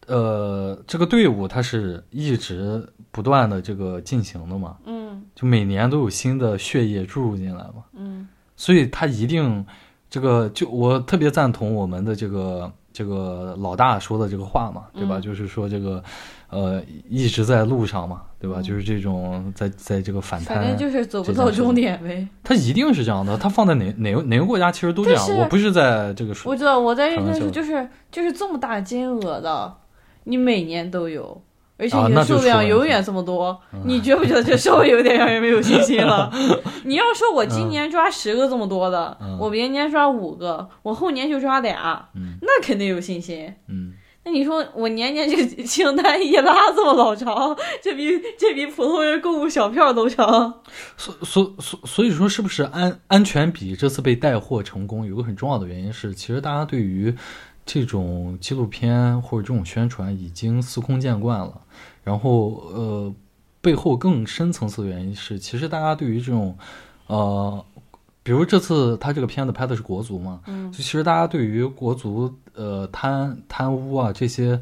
[0.07, 7.85] 呃这个队伍它是一直不断的这个进行的嘛，嗯就每年都有新的血液注入进来嘛。
[7.93, 9.65] 嗯所以它一定
[10.09, 15.17] 这个就我特别赞同我们的这个这个老大说的这个话嘛，对吧？
[15.19, 16.03] 嗯就是说这个
[16.49, 18.57] 呃一直在路上嘛，对吧？
[18.59, 22.27] 嗯就是这种在在这个反反正，就是走不到终点呗。
[22.43, 23.37] 他一定是这样的。
[23.37, 29.73] 他放在哪哪个哪个国家其实都这样我不是在这个说我知道我在认真说，就是就是这么大金额的，
[30.23, 31.41] 你每年都有，
[31.79, 36.29] 而且你的数量永远这么多，嗯你觉不觉得这稍微有点让人没有信心了？
[36.83, 43.53] 你要说我今年抓十个这么多的，嗯我明年抓五个，我后年就抓俩，嗯那肯定有信心。
[43.69, 43.93] 嗯
[44.25, 50.61] 那你说我年年这个清单一拉这么老长，这比这比普通人购物小票都长。
[50.97, 57.15] 所所所所以说，是不是安安全比这次被带货成功，有个很重要的原因是，其实大家对于
[57.71, 61.61] 这种纪录片或者这种宣传已经司空见惯了。
[62.03, 63.13] 然后呃，
[63.61, 66.57] 背后更深层次的原因是，其实大家对于这种
[67.05, 67.63] 呃，
[68.23, 74.59] 比如这次他这个片子拍的是国足嘛，嗯就其实大家对于国足呃贪贪污啊这些。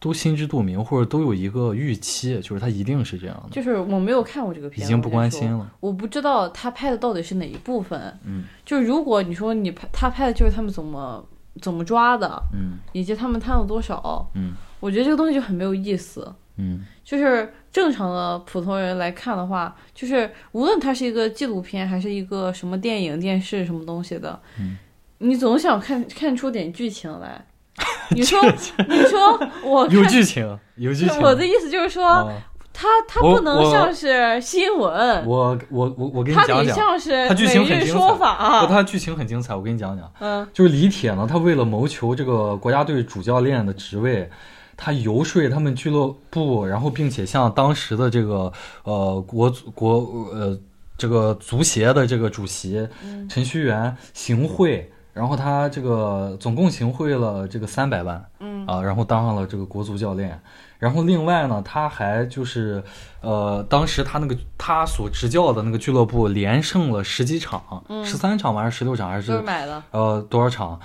[0.00, 5.72] 都心知肚明，或者都有一个预期，就是他一定是这样的，就是我没有看过这个片，已经不关心了。
[5.80, 8.14] 我不知道他拍的到底是哪一部分。
[8.22, 11.24] 嗯就是如果你说你拍他拍的就是他们怎么
[11.60, 16.34] 怎么抓的，嗯以及他们贪了多少，嗯我觉得这个东西就很没有意思。
[16.56, 24.78] 嗯就是正常的普通人来看的话，就是无论它是一个纪录片还是一个什么电影、电视什么东西的，嗯
[25.18, 27.44] 你总想看看出点剧情来。
[28.10, 28.40] 你说，
[28.88, 31.20] 你说我看有剧情，有剧情。
[31.20, 32.32] 我的意思就是说，啊
[32.76, 38.66] 它它不能像是新闻，我我我我给你讲讲，像是它剧情每日很精彩说法。
[38.66, 40.10] 不它剧情很精彩，我跟你讲讲。
[40.18, 44.28] 嗯就是李铁呢，他为了谋求这个国家队主教练的职位，
[44.76, 49.98] 他游说他们俱乐部，然后并且向当时的这个呃国足国
[50.32, 50.58] 呃
[50.98, 58.22] 这个足协的这个主席嗯陈戌源行贿，然后他这个总共行贿了这个三百万。
[58.40, 60.40] 嗯啊，然后当上了这个国足教练。
[60.78, 62.82] 然后另外呢，他还就是，
[63.20, 69.82] 呃，当时他那个他所执教的那个俱乐部连胜了十几场，十三场吧，还是十六场，还都是是买的。
[69.92, 70.78] 呃多少场？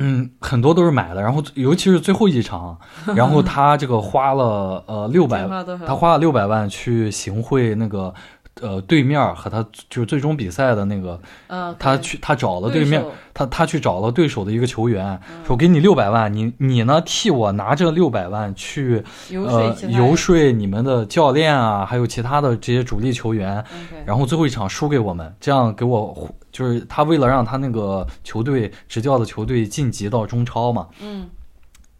[0.00, 1.20] 嗯，很多都是买的。
[1.20, 2.78] 然后尤其是最后一场，
[3.16, 5.44] 然后他这个花了呃六百
[5.84, 8.14] 他花了六百万去行贿那个
[8.60, 23.64] 呃对面和他就是最终比赛的那个，嗯，他去他找了对面手他他去找了对手的一个球员，嗯说给你六百万，你你呢替我拿这六百万去呃游说你们的教练啊，还有其他的这些主力球员
[24.04, 31.28] 然后最后一场输给我们，这样给我就是他为了让他那个球队执教的球队晋级到中超嘛，嗯，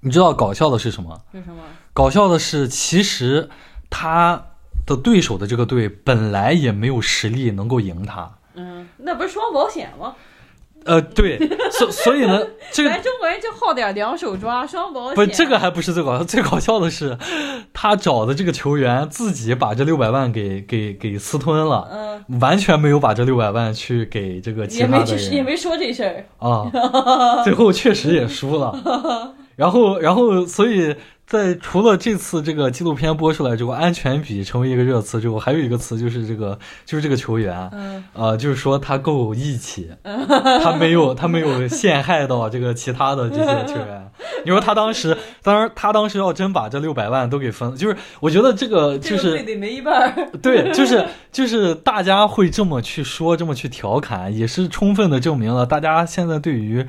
[0.00, 1.20] 你知道搞笑的是什么？
[1.32, 1.62] 是什么？
[1.92, 3.48] 搞笑的是，其实
[3.90, 4.40] 他
[4.86, 8.30] 的对手的这个队本来也没有实力能够赢他。
[8.54, 10.14] 嗯，那不是双保险吗？
[10.84, 11.38] 呃，对，
[11.70, 12.40] 所所以呢，
[12.72, 15.16] 这个咱中国人就好点两手抓双保险。
[15.16, 17.18] 不，这个还不是最搞笑，最搞笑的是，
[17.74, 26.24] 他找的这个球员自己把这六百万给给给私吞了，嗯，完全没有把这六百万去给这个其也他的没去也没说这事儿。
[26.38, 26.70] 啊，
[27.44, 29.34] 最后确实也输了。
[29.58, 30.94] 然后，然后，所以
[31.26, 39.90] 在除了这次这个纪录片播出来之后，安全比成为一个热词之后，还有一个词就是这个，就是这个球员，嗯呃，就是说他够义气，
[40.62, 44.08] 他没有他没有陷害到这个其他的这些球员。
[44.46, 50.30] 你说他当时，当然他当时要真把这六百万都给分，就是我觉得这个就是罪得没一半儿。
[50.40, 56.86] 对，就是就是大家会这么去说，这么去调侃，也是充分的证明了大家现在对于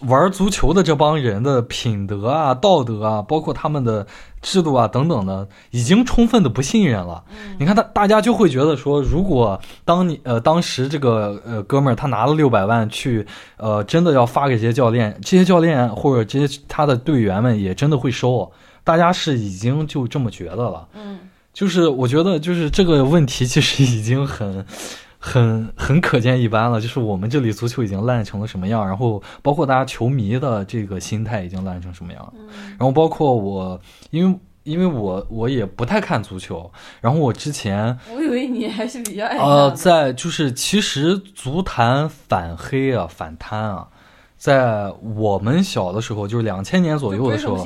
[0.00, 4.06] 玩足球的这帮人的品德啊、道德啊，包括他们的
[4.42, 7.22] 制度啊等等的，已经充分的不信任了。
[7.58, 18.50] 你看他，大家就会觉得说，如果当你呃当时这个呃哥们儿他拿了六百万去呃真的要发给这些教练，这些教练或者这些他的队员们也真的会收，
[18.84, 20.88] 大家是已经就这么觉得了。
[20.94, 21.18] 嗯
[21.52, 24.62] 就是我觉得，就是这个问题其实已经很、
[25.26, 26.80] 很、很可见一斑了。
[26.80, 43.88] 就是我们这里足球已经烂成了什么样，然后包括大家球迷的这个心态已经烂成什么样，嗯然后包括我，因为因为我我也不太看足球，然后我之前我以为你还是比较爱呃，在就是其实足坛反黑啊、反贪啊，
[44.36, 47.56] 在我们小的时候，就是两千年左右的时候，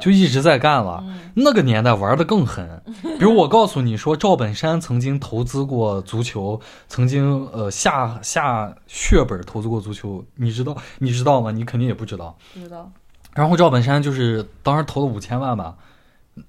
[0.00, 1.02] 就一直在干了。
[1.06, 11.52] 嗯那个年代玩的更狠，比如我告诉你说，赵本山曾经投资过足球，曾经呃下下血本投资过足球，你知道你知道吗？
[11.52, 12.36] 你肯定也不知道。
[12.52, 12.90] 不知道。
[13.34, 15.76] 然后赵本山就是当时投了五千万吧，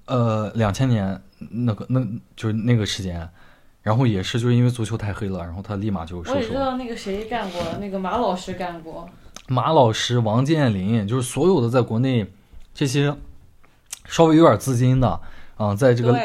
[0.06, 2.04] 呃，两千年那个那
[2.34, 3.28] 就是那个时间，
[3.80, 6.52] 然后也是就是因为足球太黑了，然后他立马就我也知。
[6.52, 9.08] 道那个谁干过，那个马老师干过。
[9.50, 12.24] 马老师、王健林，就是所有的在国内
[12.72, 13.12] 这些
[14.06, 15.20] 稍微有点资金的
[15.56, 16.18] 啊、在这个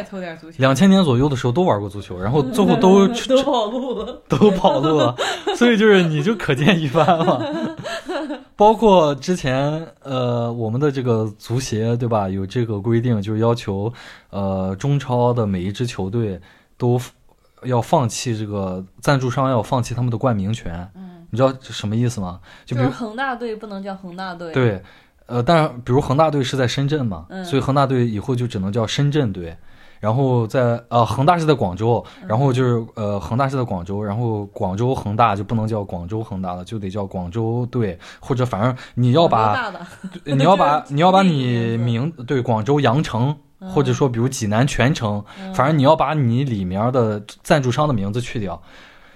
[0.57, 4.21] 两千年左右的时候都玩过足球，然后最后都 都跑路了。
[4.30, 5.13] 都跑路了，
[5.57, 7.76] 所以就是你就可见一斑了。
[8.55, 13.91] 包括之前呃我们的这个足协对吧，有这个规定，就是要求
[14.30, 16.39] 呃中超的每一支球队
[16.78, 16.97] 都
[17.63, 22.39] 要放弃这个赞助商要放弃他们的冠名权，嗯，你知道什么意思吗？
[22.65, 24.82] 就比如就是恒大队不能叫恒大队。，对，
[25.26, 29.55] 呃，但是比如恒大队是在深圳嘛，嗯所以恒大队以后就只能叫深圳队。
[30.01, 39.73] 然后在呃恒大是在广州，然后就是呃恒大是在广州，然后广州恒大就不能叫广州恒大了，就得叫广州队，或者反正你要把，
[40.26, 43.36] 你要把 你要把你名对广州羊城，
[43.73, 48.61] 或者说比如济南全城，嗯反正你要把你里面的赞助商的名字去掉，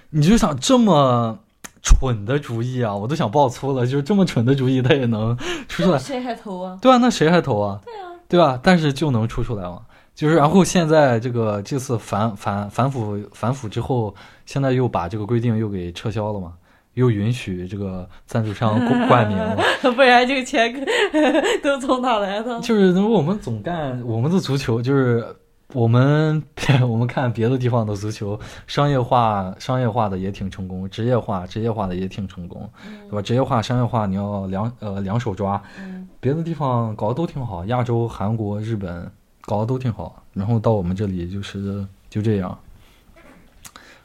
[0.08, 1.38] 你就想这么
[1.82, 5.36] 蠢的主意啊，我都想爆粗了，就是这么蠢的主意他也能
[5.68, 6.78] 出出来， 谁还投啊？
[6.80, 7.80] 对啊，那谁还投啊？
[7.84, 8.58] 对啊，对吧？
[8.62, 9.80] 但是就能出出来嘛。
[10.14, 14.14] 就是，然后现在这个这次反反反腐反腐之后，
[14.44, 16.52] 现在又把这个规定又给撤销了嘛，
[16.94, 19.56] 又允许这个赞助商冠冠 名了。
[19.96, 20.74] 不然这个钱
[21.62, 22.60] 都从哪来的？
[22.60, 25.24] 就是我们总干我们的足球，就是
[25.72, 26.42] 我们
[26.82, 32.68] 我们看别的地方的足球，商业化商业化的也挺成功，职业化职业化的也挺成功，
[33.08, 33.22] 对吧？
[33.22, 39.10] 职业化商业化你要两呃两手抓，嗯，别的地方搞得都挺好，亚洲、韩国、日本
[39.42, 42.58] 搞得都挺好，然后到我们这里就是就这样，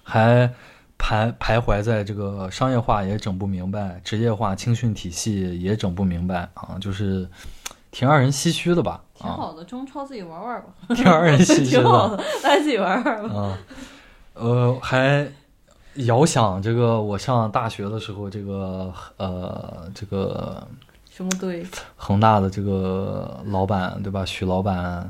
[0.03, 0.47] 还
[0.99, 7.27] 徘徘徊在这个商业化也整不明白，职业化青训体系也整不明白啊，就是
[7.91, 9.01] 挺让人唏嘘的吧？
[9.19, 13.35] 啊，挺好的，中超自己玩玩吧，挺让人 唏嘘挺好的的，大家自己玩玩吧。
[13.39, 13.57] 啊。
[14.33, 15.25] 呃，还
[15.95, 20.67] 遥想这个我上大学的时候，这个呃这个
[21.09, 21.65] 什么队？
[21.95, 24.25] 恒大的这个老板对吧？
[24.25, 25.09] 许老板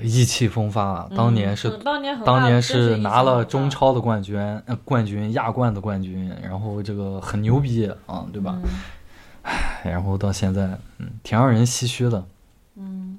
[0.00, 1.80] 意气风发，当年是、嗯
[2.24, 8.56] 当年是是拿了中超的冠军，呃，冠军亚冠的冠军，然后这个很牛逼啊，对吧？
[8.64, 8.70] 嗯
[9.84, 12.24] 然后到现在，嗯，挺让人唏嘘的。
[12.82, 13.16] 嗯，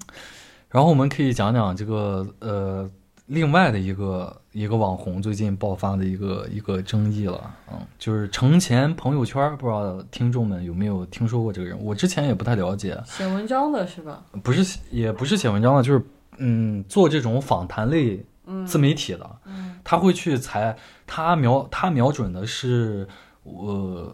[0.70, 2.90] 然后我们可以讲讲这个呃，
[3.28, 11.82] 另外的一个一个网红最近爆发的一个一个争议了，嗯，就是程前朋友圈，不知道听众们有没有听说过这个人？
[11.82, 14.24] 我之前也不太了解，写文章的是吧？
[14.44, 16.04] 不是也不是写文章的，就是
[16.38, 20.76] 嗯，做这种访谈类嗯自媒体的，嗯他会去采，
[21.08, 23.08] 他瞄他瞄准的是
[23.44, 24.14] 呃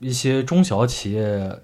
[0.00, 1.58] 一些中小企业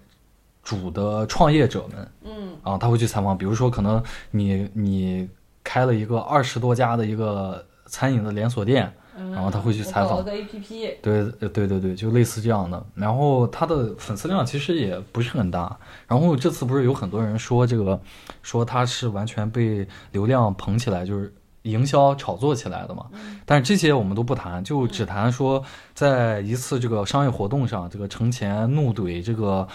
[0.67, 4.03] 主的创业者们嗯啊，他会去采访，比如说可能
[4.33, 5.29] 你你
[5.63, 10.25] 开了一个二十多家的一个餐饮的连锁店，嗯，然后他会去采访
[11.01, 12.85] 对呃对对对，就类似这样的。
[12.97, 15.79] 然后他的粉丝量其实也不是很大。
[16.09, 18.01] 然后这次不是有很多人说这个，
[18.43, 23.07] 说他是完全被流量捧起来，就是营销炒作起来的嘛。
[23.45, 25.63] 但是这些我们都不谈，就只谈说
[25.95, 29.67] 在一次这个商业活动上，这个程前怒怼这个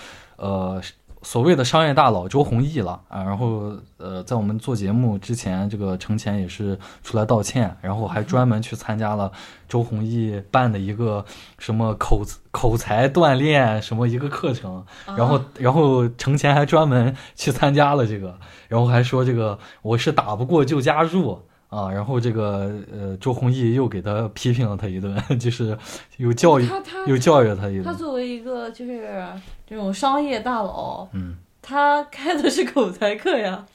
[0.42, 0.82] 呃。
[1.24, 9.32] 所谓的商业大佬周鸿祎了啊，然后呃，在我们做节目之前，这个程前也是出来道歉，然后还专门去参加了
[9.70, 11.24] 周鸿祎办的一个
[11.60, 14.84] 什么口口才锻炼什么一个课程，
[15.16, 18.36] 然后然后程前还专门去参加了这个，
[18.68, 25.76] 然后还说这个我是打不过就加入啊，然后这个呃周鸿祎又给他批评了他一顿， 就是
[26.18, 29.26] 又教育他他又教育他一顿，他作为一个就是
[29.66, 33.66] 这种商业大佬，嗯，他开的是口才课呀。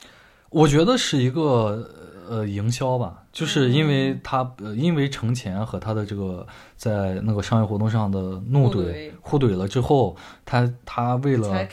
[0.51, 1.89] 我觉得是一个
[2.29, 11.67] 呃营销吧，就是因为嗯他呃因为程前和他的这个在那个商业活动上的怒怼互怼了之后，他他为了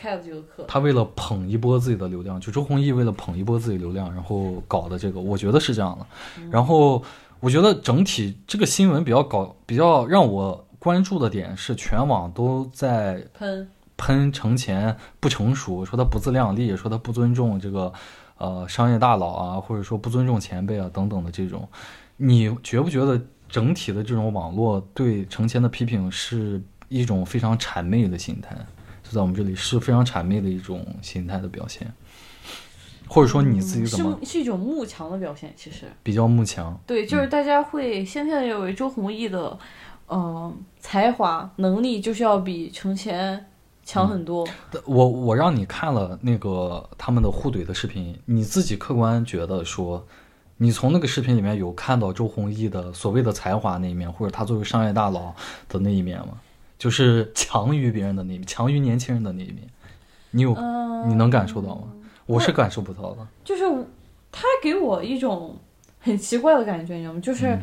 [0.69, 6.05] 他为了捧一波自己的流量，就周鸿祎为了捧一波自己流量，然后搞的这个，我觉得是这样的。
[6.51, 7.03] 然后
[7.41, 17.91] 我觉得整体这个新闻比较搞，比较让我关注的点是，全网都在喷，喷程前不成熟，说他不自量力，说他不尊重这个
[18.39, 21.69] 呃商业大佬啊，或者说不尊重前辈啊等等的这种。
[22.17, 28.57] 你觉不觉得整体的这种网络对程前的批评是一种非常谄媚的心态？
[29.03, 31.93] 就在我们这里是非常谄媚的一种心态的表现，
[33.07, 36.81] 或者说你自己怎么是是一种慕强的表现，其实比较慕强？
[36.87, 39.59] 对，就是大家会先天认为周鸿祎的，
[40.09, 43.45] 嗯、才华能力就是要比程前
[43.85, 44.47] 强很多。
[44.85, 50.05] 我我让你看了那个他们的互怼的视频，你自己客观觉得说，
[50.57, 55.35] 你从那个视频里面有看到周鸿祎的所谓的才华那一面，或者他作为商业大佬
[55.69, 56.41] 的那一面吗？
[56.79, 59.69] 就是 强于别人的那一面，强于年轻人的那一面，
[60.31, 61.85] 你有、嗯、你能感受到吗？
[62.27, 63.27] 我是感受不到的。
[63.45, 63.65] 就是
[64.33, 65.57] 他给我一种
[66.01, 67.21] 很奇怪的感觉，你知道吗？
[67.21, 67.61] 就是，嗯、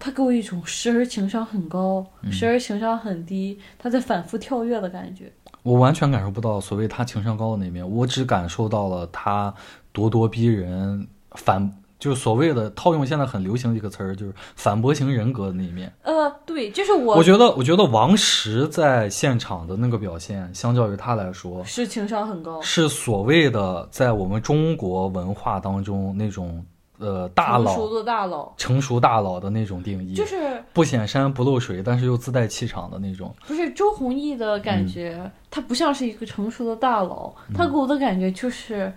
[0.00, 5.30] 他给我一种时而情商很高，时而情商很低，他在反复跳跃的感觉。
[5.62, 9.54] 我完全感受不到所谓他情商高的那一面，我只感受到了他
[9.94, 15.90] 咄咄逼人、反，就是所谓的套用现在很流行的一个词儿，就是反驳型人格的那一面。
[16.02, 26.62] 呃，对，就是我我觉得，我觉得王石在现场的那个表现，相较于他来说，是情商很高，是所谓的在我们中国文化当中那种
[27.04, 33.34] 呃大佬成熟佬、的大佬，成熟大佬的那种定义，就是不显山不漏水，但是又自带气场的那种。
[33.46, 38.90] 不是周鸿祎的嗯感觉，他不像是一个成熟的大佬，他给我的感觉就是，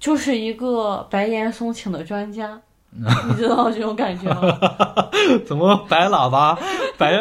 [0.00, 2.60] 就是一个白岩松请的专家，
[3.28, 4.58] 你知道这种感觉吗？
[5.46, 6.58] 怎么白喇叭，
[6.98, 7.16] 白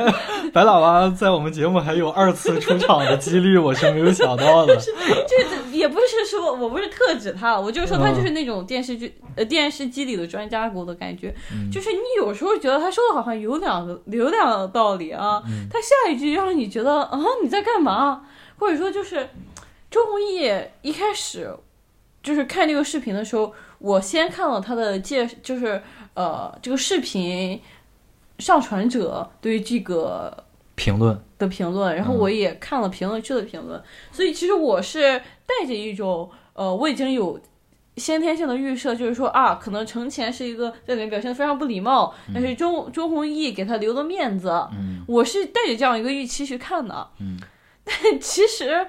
[0.51, 4.75] 白喇叭在我们节目还有二次出场的几率，我是没有想到的。
[4.77, 11.71] 这也不是说我不是特指他，我就是说他嗯就是那种电视剧呃电视机里的专家给我的感觉，嗯。
[11.71, 15.67] 就是你有时候觉得他说的好像有两个有两个道理啊，嗯。
[15.71, 18.23] 他下一句让你觉得啊你在干嘛，
[18.59, 19.29] 或者说就是
[19.89, 21.49] 周鸿祎一开始
[22.21, 25.81] 就是看这个视频的时候，我先看了他的介，就是
[26.13, 27.59] 呃这个视频
[28.39, 37.39] 上传者对于这个评论，的评论，然后嗯我也看了评论区的评论，所以其实我是带着一种呃，我已经有
[37.97, 45.03] 先天性的预设，就是说啊，可能程前是一个在里面表现的非常不礼貌，但是周周鸿祎给他留了面子，嗯。
[45.07, 47.37] 我是带着这样一个预期去看的，嗯，
[47.83, 48.87] 但其实，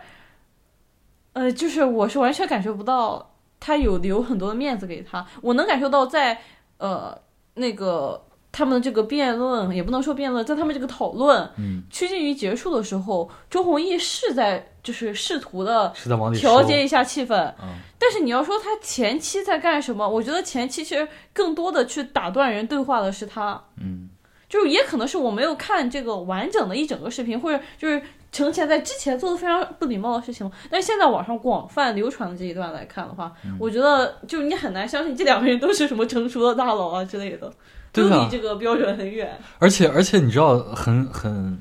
[1.33, 3.32] 呃，就是我是完全感受不到
[3.63, 6.41] 他有留很多的面子给他，我能感受到在
[6.79, 7.17] 呃
[7.55, 8.27] 那个。
[8.55, 17.77] 他们的这个辩论也不能说辩论，在他们这个讨论，嗯，趋近于结束的时候，周鸿祎是在就是试图的是在往里调节一下气氛，嗯。
[17.99, 24.11] 但是你要说他前期在干什么，我觉得前期其实更多的去打断人对话的是他，嗯。
[24.51, 28.03] 就是也可能是我没有看这个完整的一整个视频，或者就是
[28.33, 37.53] 程前在之前做的非常不礼貌的事情，但是现在网上广泛流传的这一段来看的话，嗯我觉得就你很难相信这两个人都是什么成熟的大佬啊之类的，
[37.93, 39.39] 都离这个标准很远。
[39.59, 41.61] 而且而且你知道很很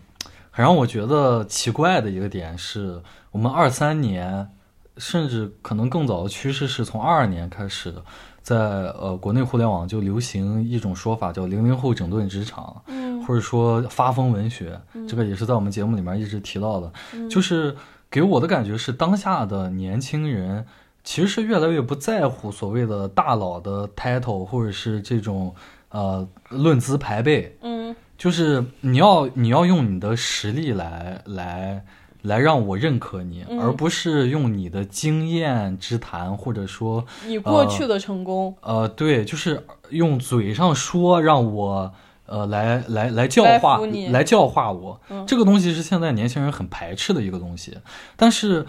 [0.49, 3.01] 很让我觉得奇怪的一个点是，
[3.31, 4.49] 我们二三年
[4.97, 7.93] 甚至可能更早的趋势是从二二年开始，
[8.41, 13.23] 在呃国内互联网就流行一种说法叫“零零后整顿职场”，嗯。
[13.23, 17.29] 或者说发疯文学，这个也是在我们节目里面一直提到的，嗯。
[17.29, 17.75] 就是
[18.09, 20.65] 给我的感觉是当下的年轻人。
[21.03, 25.51] 其实是越来越不在乎所谓的大佬的 title，或者是这种
[25.89, 27.95] 呃论资排辈，嗯。
[28.19, 31.83] 就是你要你要用你的实力来来
[32.23, 33.59] 来让我认可你，嗯。
[33.59, 41.91] 而不是用你的经验之谈，或者说你过去的成功，呃对，就是用嘴上说让我
[42.25, 44.07] 呃来来来教化服你。
[44.09, 45.25] 来教化我，嗯。
[45.25, 47.77] 这个东西是现在年轻人很排斥的一个东西。
[48.15, 48.65] 但是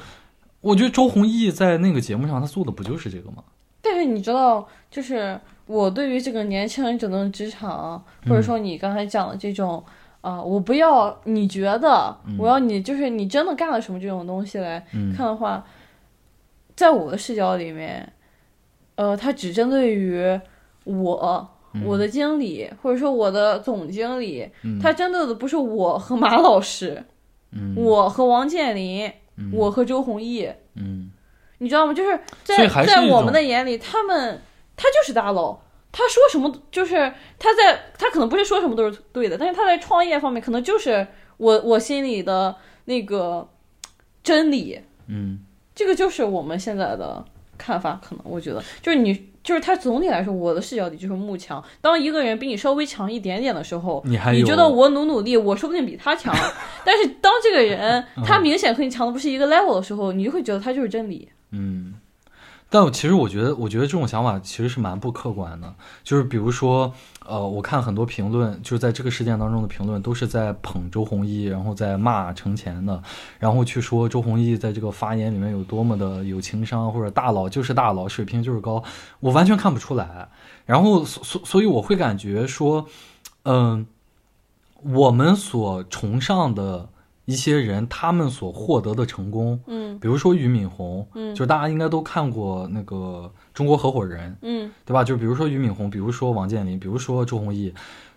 [0.61, 3.43] 我觉得周鸿祎在那个节目上他做的不就是这个吗？
[3.85, 9.83] 但是你知道，就是我对于这个年轻人整顿职场，或者说你刚才讲的这种，
[10.23, 15.12] 啊、我不要你觉得，我要你就是你真的干了什么这种东西来嗯。
[15.14, 15.62] 看的话，
[16.75, 18.12] 在我的视角里面，
[18.95, 20.41] 呃，它只针对于
[20.85, 21.49] 我。
[21.87, 24.79] 我的经理，或者说我的总经理，嗯。
[24.79, 27.03] 他针对的不是我和马老师，
[27.53, 27.75] 嗯。
[27.75, 29.51] 我和王健林，嗯。
[29.55, 31.11] 我和周鸿祎，嗯。
[31.57, 31.95] 你知道吗？
[31.95, 34.43] 就是在是在我们的眼里，他们
[34.77, 35.59] 他就是大佬，
[35.93, 36.95] 他说什么就是
[37.38, 43.47] 他在他可能不是说什么都是对的，但是他在创业方面可能就是我我心里的那个
[44.24, 45.40] 真理，嗯
[45.74, 47.24] 这个就是我们现在的
[47.59, 48.01] 看法。
[48.03, 51.62] 可能我觉得就是你就是他总体来说，我的视角里就是慕强。
[51.80, 56.34] 当一个人比你稍微强一点点的时候，你还你觉得我努努力，我说不定比他强。
[56.84, 61.28] 但是当这个人 嗯他明显和你强的不是一个 level 的时候，你就会觉得他就是真理。
[61.51, 61.95] 嗯，
[62.73, 65.75] 但我其实我觉得，我觉得这种想法其实是蛮不客观的。
[66.03, 66.91] 就是比如说，
[67.27, 73.03] 呃，我看很多评论，就是在这个事件当中的评论，都是在捧周鸿祎，然后在骂程前的，
[73.39, 78.83] 然后去说周鸿祎在这个发言里面有多么的有情商，或者大佬就是大佬，水平就是高。
[79.20, 80.31] 我完全看不出来。
[80.64, 82.87] 然后，所所所以我会感觉说，
[83.43, 83.87] 嗯，
[84.83, 86.89] 我们所崇尚的。
[87.33, 95.03] 一些人他们所获得的成功，嗯，比如说俞敏洪，嗯，就是大家应该都看过那个《中国合伙人》，嗯，对吧？
[95.03, 97.72] 就比如说俞敏洪，比如说王健林，比如说周鸿祎，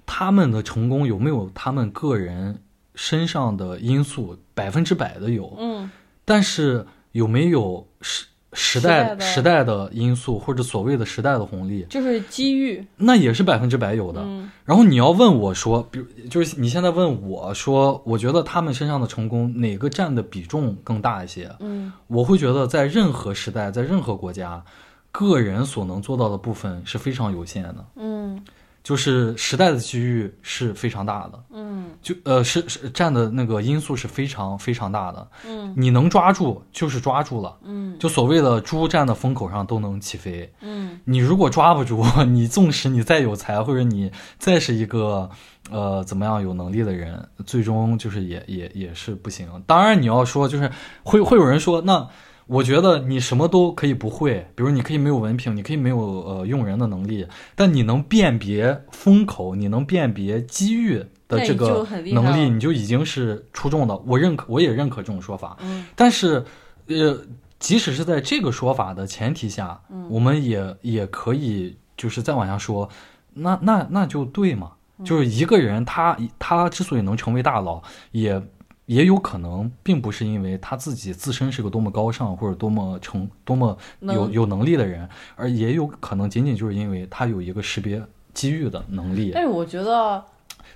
[0.06, 2.62] 他们的成功有没有他们个人
[2.94, 4.38] 身上的因素？
[4.54, 5.90] 百分之百的有，嗯，
[6.24, 8.26] 但是有没有是？
[8.56, 14.26] 时代时代的因素，或者所谓的时代的红利，就是机遇，那也是百分之百有的。
[14.64, 21.54] 然后你要问我说，比如就是你现在问我说，我觉得他们身上的成功哪个占的比重更大一些？
[21.60, 24.64] 嗯，我会觉得在任何时代，在任何国家，
[25.12, 27.86] 个人所能做到的部分是非常有限的。
[27.98, 28.42] 嗯。
[28.86, 45.28] 就是时代的机遇是非常大的，嗯，就呃是是占的那个因素是非常非常大的，嗯，你能抓住就是抓住了，嗯，就所谓的猪站的风口上都能起飞，嗯，你如果抓不住， 你纵使你再有才，或者你再是一个
[45.72, 49.50] 呃怎么样有能力的人，最终就是也也也是不行。
[49.66, 50.72] 当然你要说就是
[51.02, 52.08] 会会有人说那。
[52.48, 57.26] 我觉得你什么都可以不会，比如你可以没有文凭，你可以没有呃用人的能力，
[57.56, 63.98] 但你能辨别风口，你能辨别机遇的这个能力，你就已经是出众的。
[64.06, 65.58] 我认可，我也认可这种说法。
[65.62, 66.46] 嗯，但是，
[66.88, 67.20] 呃，
[67.58, 72.88] 即使是在这个说法的前提下，我们也也可以就是再往下说，
[73.34, 74.74] 那那那就对嘛？
[75.04, 77.82] 就是一个人他他之所以能成为大佬，
[78.12, 78.42] 也。
[78.88, 88.00] 也有可能并不是因为他自己自身是个多么高尚或者多么成多么有有能力的人，而也有可能仅仅就是因为他有一个识别
[88.34, 89.32] 机遇的能力。
[89.34, 90.24] 但是我觉得，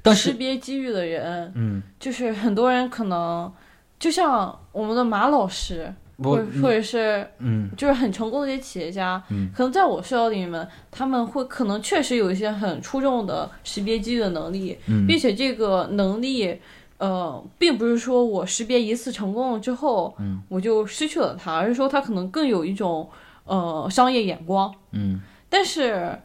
[0.01, 3.51] 但识别机遇的人，嗯，就是很多人可能
[3.99, 16.59] 就像我们的马老师，或或者是嗯，就是很成功的一些企业家，嗯，可能在我视角里面，他们会可能确实有一些很出众的识别机遇的能力，嗯，并且这个能力。
[16.99, 23.09] 呃，并不是说我识别一次成功了之后，嗯，我就失去了它，而是说他可能更有一种
[23.45, 26.19] 呃商业眼光，嗯，但是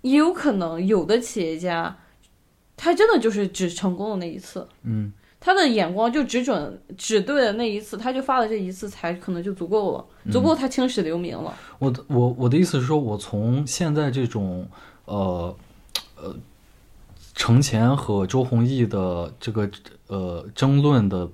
[0.00, 1.94] 也有可能有的企业家，
[2.74, 11.54] 他真的就是只成功了那一次，嗯，他的眼光就只准只对了那一次，他就发了这一次财，可能就足够了，足够他青史留名了。
[11.78, 14.66] 我的我我的意思是说，我从现在这种
[15.04, 15.54] 呃
[16.16, 16.34] 呃。
[17.36, 19.70] 程前和周鸿祎的这个
[20.08, 21.30] 呃争论的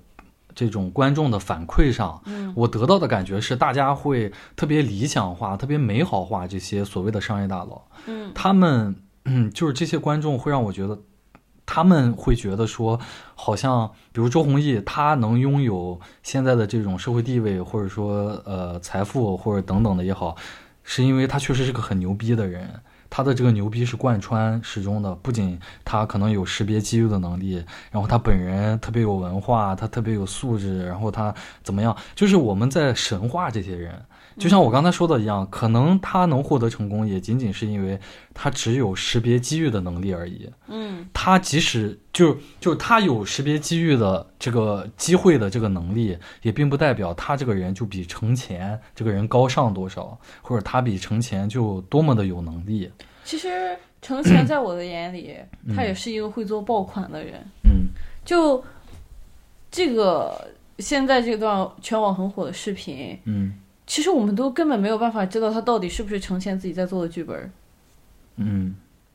[0.52, 2.20] 这种观众的反馈上，
[2.54, 7.80] 我得到的感觉是，大家会特别理想化、特别美好化这些所谓的商业大佬。
[8.06, 10.98] 嗯，他们嗯，就是这些观众会让我觉得，
[11.64, 12.98] 他们会觉得说，
[13.36, 20.36] 好像比如周鸿祎，他能拥有现在的这种社会地位，或者说呃财富或者等等的也好，
[20.82, 22.82] 是因为他确实是个很牛逼的人。
[23.14, 31.94] 他的这个牛逼是贯穿始终的，不仅他可能有识别机遇的能力，然后他本人特别有文化，他特别有素质，然后他怎么样？
[32.14, 34.02] 就是我们在神话这些人。
[34.38, 37.98] 就像我刚才说的一样，可能他能获得成功，也仅仅是因为
[38.32, 40.50] 他只有识别机遇的能力而已。
[40.68, 52.90] 嗯，他即使就就他有识别机遇的这个机会的这个能力，也并不代表他这个人就比程前这个人高尚多少，或者他比程前就多么的有能力。
[53.24, 55.36] 其实程前 在我的眼里，
[55.76, 57.34] 他也是一个会做爆款的人。
[57.64, 57.88] 嗯，
[58.24, 58.64] 就
[59.70, 63.58] 这个现在这段全网很火的视频，嗯。
[63.92, 67.52] 其实我们都根本没有办法知道他到底是不是呈现自己在做的剧本。
[68.36, 68.74] 嗯。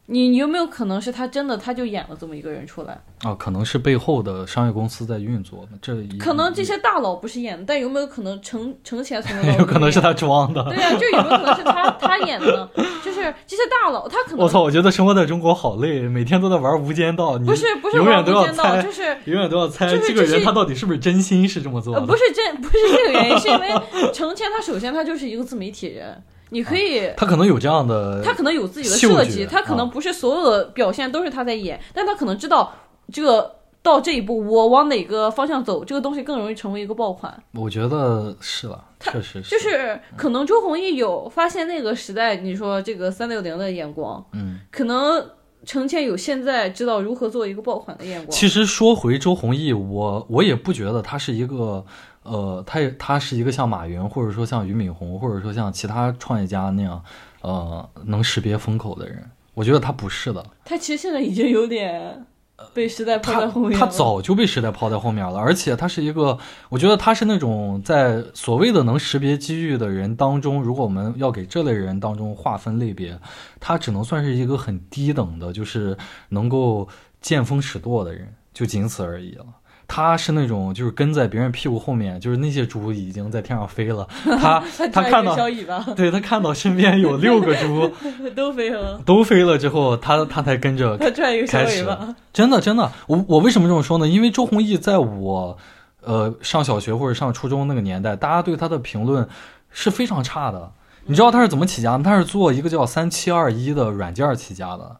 [0.10, 2.98] 你你有没有可能是他真的他就演了这么一个人出来？
[3.24, 10.64] 啊，可能是背后的商业公司在运作这可能这些大佬不是演的，但有没有可能程程前从有可能是他装的？
[10.64, 12.70] 对呀，就有没有可能是他他演的呢？
[13.04, 14.62] 就是这些大佬，他可能我操！
[14.62, 17.38] 我觉得生活在中国好累，每天都在玩无间道。
[17.40, 22.06] 不是不是永远都要猜，就是永远都要猜这个人他到底是不是真心是这么做的？
[22.06, 23.68] 不是真不是这个原因，是因为
[24.14, 26.24] 程前他首先他就是一个自媒体人。
[26.50, 32.74] 你可以，他可能有这样的，他可能有自己的设计，他可能不是所有的表现都是他在演，但他可能知道
[33.12, 37.42] 这个到这一步，我往哪个方向走，这个东西更容易成为一个爆款。
[37.54, 45.26] 我觉得是了，确实是，就是可能周鸿祎有发现那个时代，你说这个三六零的眼光，嗯，可能
[45.66, 48.30] 程倩有现在知道如何做一个爆款的眼光。
[48.32, 51.86] 其实说回周鸿祎，我我也不觉得他是一个。
[52.28, 57.02] 呃，他也他是一个像马云，或者说像俞敏洪，或者说像其他创业家那样，
[57.42, 59.24] 呃，能识别风口的人。
[59.54, 62.28] 我觉得他不是的，他其实现在已经有点
[62.76, 63.80] 被时代抛在后面了。
[63.80, 66.38] 他早就被时代抛在后面了，而且他是一个，
[66.70, 73.20] 我觉得他是那种在所谓的能识别机遇的人当中，如果我们要给这类人当中划分类别，
[73.60, 75.98] 他只能算是一个很低等的，就是
[76.30, 76.88] 能够
[77.20, 79.46] 见风使舵的人，就仅此而已了。
[79.88, 84.06] 他是那种就是跟在别人屁股后面，就是那些猪已经在天上飞了，
[84.40, 84.62] 他
[84.92, 87.90] 他看到小尾巴 对他看到身边有六个猪
[88.36, 92.16] 都飞了，都飞了之后，他他才跟着他拽一个小开始尾巴。
[92.34, 94.08] 真的真的，我我为什么这么说呢？
[94.08, 95.58] 因为周鸿祎在我
[96.04, 99.28] 呃上小学或者上初中那个年代，大家对他的评论
[99.72, 100.70] 是非常差的。
[101.06, 102.04] 你知道他是怎么起家的？
[102.04, 104.98] 他是做一个叫三七二一的软件起家的。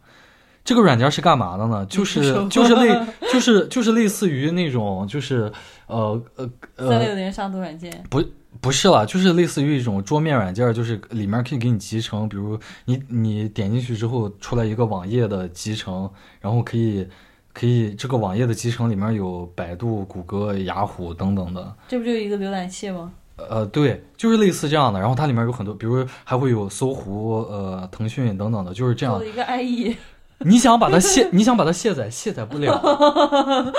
[0.68, 1.86] 这个软件是干嘛的呢？
[1.88, 2.94] 就是就是类
[3.32, 5.50] 就是就是类似于那种就是
[5.88, 8.22] 呃呃三六呃零杀毒软件，不
[8.60, 16.10] 不是了，就是类似于一种桌面软件，就是里面可以给你集成，比如你你点进去之后出来一个网页的集成，
[16.42, 17.08] 然后可以
[17.54, 21.74] 可以这个网页的集成里面有百度、谷歌、雅虎等等的。
[21.88, 23.14] 这不就是一个浏览器吗？
[23.38, 25.00] 呃，对，就是类似这样的。
[25.00, 29.24] 然后它里面有很多，比如还会有搜狐、呃腾讯等等的，就是这样。
[29.24, 29.96] 一个 IE，
[30.40, 32.80] 你想把它卸，你想把它卸载，卸载不了。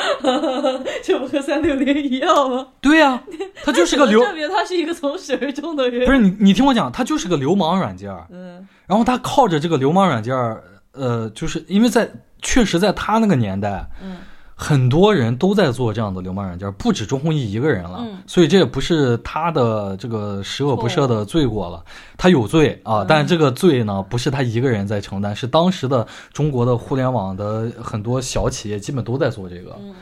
[1.02, 2.66] 这不和三六零一样吗？
[2.80, 3.22] 对呀、
[3.62, 6.04] 它就是个流， 证明他是一个从始而终的人。
[6.06, 8.12] 不是你你听我讲，它就是个流氓软件。
[8.30, 12.10] 嗯，然后他靠着这个流氓软件儿，呃，就是因为在
[12.42, 14.16] 确实在他那个年代，嗯，
[14.60, 18.18] 很多人都在做这样的流氓软件，不止周鸿祎一个人了，嗯。
[18.26, 21.80] 所以这也不是他的这个十恶不赦的罪过了，
[22.16, 23.06] 他有罪啊，嗯。
[23.08, 29.94] 但这个罪呢，不是他一个人在承担，是当时的中国的互联网的很多小企业基本都在做这个，嗯。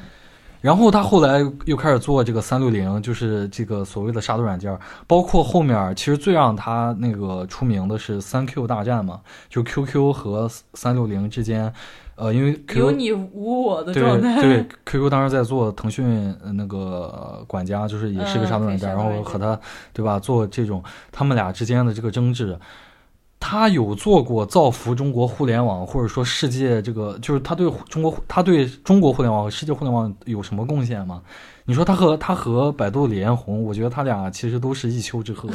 [0.63, 4.77] 然后他后来又开始做这个三六零，就是这个所谓的杀毒软件，
[5.07, 11.73] 包括后面其实最让他那个出名的是三 Q 大战嘛，就 QQ 和三六零之间，
[12.17, 14.41] 呃，因为有 QQ 你无我的对状态。
[14.41, 19.59] 对 QQ 当时在做腾讯呃那个呃管家，就是也是个嗯杀毒软件，然后和他
[19.93, 22.59] 对吧做这种他们俩之间的这个争执。
[23.39, 31.21] 他有做过造福中国互联网，或者说世界这个，就是他对中国，他对中国互联网和世界互联网有什么贡献吗？
[31.67, 35.51] 你说他和他和百度李彦宏，我觉得他俩其实都是一丘之貉，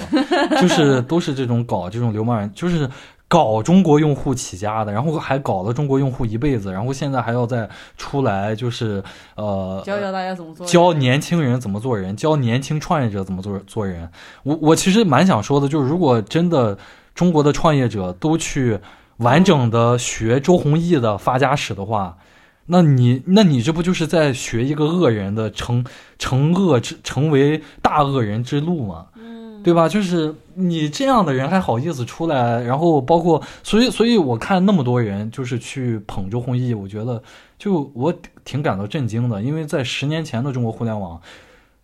[0.61, 2.87] 就是 都是这种搞这种流氓人，就是
[3.31, 9.01] 搞中国用户起家的，然后还搞了中国用户一辈子，然后现在还要再出来，就是
[9.35, 10.67] 呃教教大家怎么做。
[10.67, 14.09] 教年轻人怎么做人，教年轻创业者怎么做做人。
[14.43, 16.77] 我我其实蛮想说的，就是如果真的
[17.15, 18.77] 中国的创业者都去
[19.19, 22.17] 完整的学周鸿祎的发家史的话，
[22.65, 25.85] 那你那你这不就是在学一个恶人的成
[26.19, 29.05] 成恶之成为大恶人之路吗？
[29.61, 29.87] 嗯，对吧？
[29.87, 37.21] 就是你这样的人还好意思出来，然后包括，所以，所以我看那么多人就是去捧周鸿祎，我觉得
[37.57, 41.21] 就我挺感到震惊的，因为在十年前的中国互联网，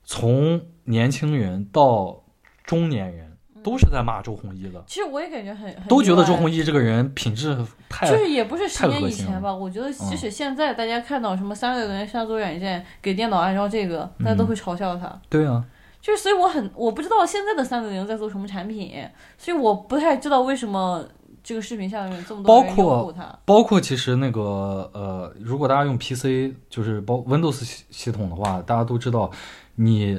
[0.04, 2.24] 从年轻人到
[2.64, 7.58] 中年人都是在骂周鸿祎的，其实我也感觉很很都觉得周鸿祎祎这个人品质
[7.90, 15.20] 太就是也不是十年以前吧，我觉得即嗯使现在大家看到什么三六零杀毒软件给电脑安装这个，大家嗯都会嘲笑他。
[15.28, 15.64] 对啊，
[16.08, 19.06] 就是所以我很我不知道现在的三六零在做什么产品，
[19.38, 21.06] 所以我不太知道为什么
[21.44, 23.40] 这个视频下面有这么多人包括拥护它。
[23.44, 29.30] 包括其实那个呃，如果大家用 PC 就是包 Windows 系系统的话，大家都知道，
[29.76, 30.18] 你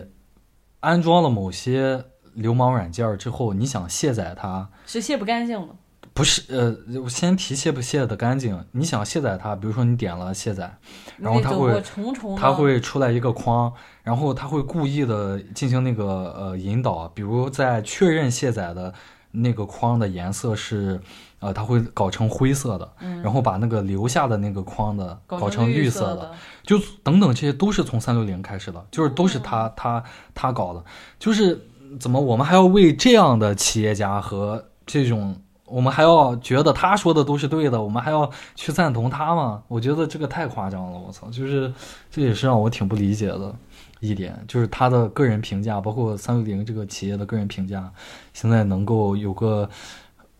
[0.80, 5.74] 安装了某些流氓软件之后，你想卸载它，是卸不干净的。
[6.18, 8.60] 不是呃，我先提卸不卸的干净。
[8.72, 10.76] 你想卸载它，比如说你点了卸载，
[11.16, 11.80] 然后它会
[12.36, 18.92] 它会出来一个框，然后它会故意的进行那个呃引导，比如在确认卸载的
[19.30, 21.00] 那个框的颜色是，
[21.38, 23.22] 呃，它会搞成灰色的，嗯。
[23.22, 26.32] 然后把那个留下的那个框的搞成成绿色的，，
[26.64, 30.02] 就等等这些都是从三六零开始的，就是都是他、他
[30.34, 30.84] 他搞的，
[31.20, 31.64] 就是
[32.00, 35.40] 怎么我们还要为这样的企业家和这种。
[35.70, 39.62] 我们还要觉得他说的都是对的，我们还要去赞同他吗？
[39.68, 41.28] 我觉得这个太夸张了，我操！
[41.28, 41.72] 就是
[42.10, 43.54] 这也是让我挺不理解的
[44.00, 47.90] 一点，就是他的个人评价，包括三六零这个企业的个人评价，
[48.32, 49.68] 现在能够有个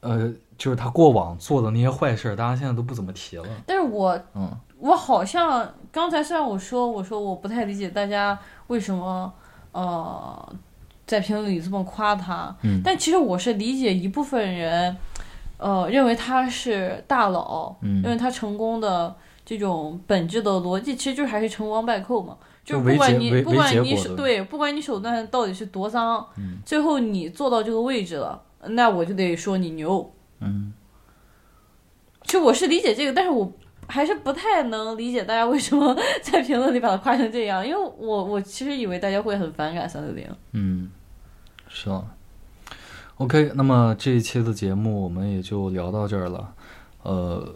[0.01, 3.45] 呃，就是他过往做的那些坏事儿，大家现在都不怎么提了。
[3.67, 9.33] 但是我嗯我好像刚才虽然我说我说我不太理解大家为什么
[9.73, 10.53] 呃
[11.05, 14.97] 在评论里这么夸他，嗯但其实我是理解一部分人
[15.59, 22.37] 呃认为他是大佬，嗯认为他成功的这种本质的逻辑，其实就是还是成王败寇嘛。
[22.65, 30.13] 就是不管你不管你对，不管你手段到底是多脏，嗯最后你做到这个位置了，那我就得说你牛。
[30.41, 30.73] 嗯，
[32.25, 33.51] 其实我是理解这个，但是我
[33.87, 40.29] 还是不太能理解大家为什么在评论里把它夸成这样，因为我我其实以为大家会很反感三六零。
[40.53, 40.91] 嗯，
[41.69, 42.05] 是啊。
[43.19, 46.49] OK，那么这一期的节目我们也就聊到这儿了。
[47.03, 47.55] 呃，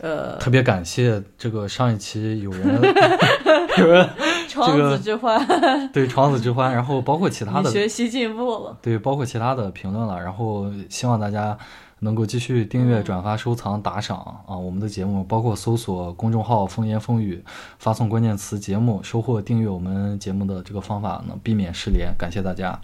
[0.00, 2.80] 呃，特别感谢这个上一期有人
[3.78, 4.06] 有人
[4.46, 8.76] 床子之欢，对床子之欢，然后包括其他的学习进步了。
[8.82, 11.56] 对，包括其他的评论了，然后希望大家
[12.04, 14.56] 能够继续订阅、转发、收藏、打赏啊！
[14.56, 17.42] 我们的节目包括搜索公众号“风言风语”，
[17.80, 22.14] 发送关键词“节目”，收获订阅我们节目的这个方法呢，避免失联。
[22.18, 22.78] 感谢大家，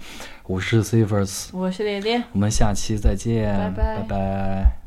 [0.47, 2.25] 我是 Civers，我是连连。
[2.33, 4.80] 我们下期再见，拜拜拜拜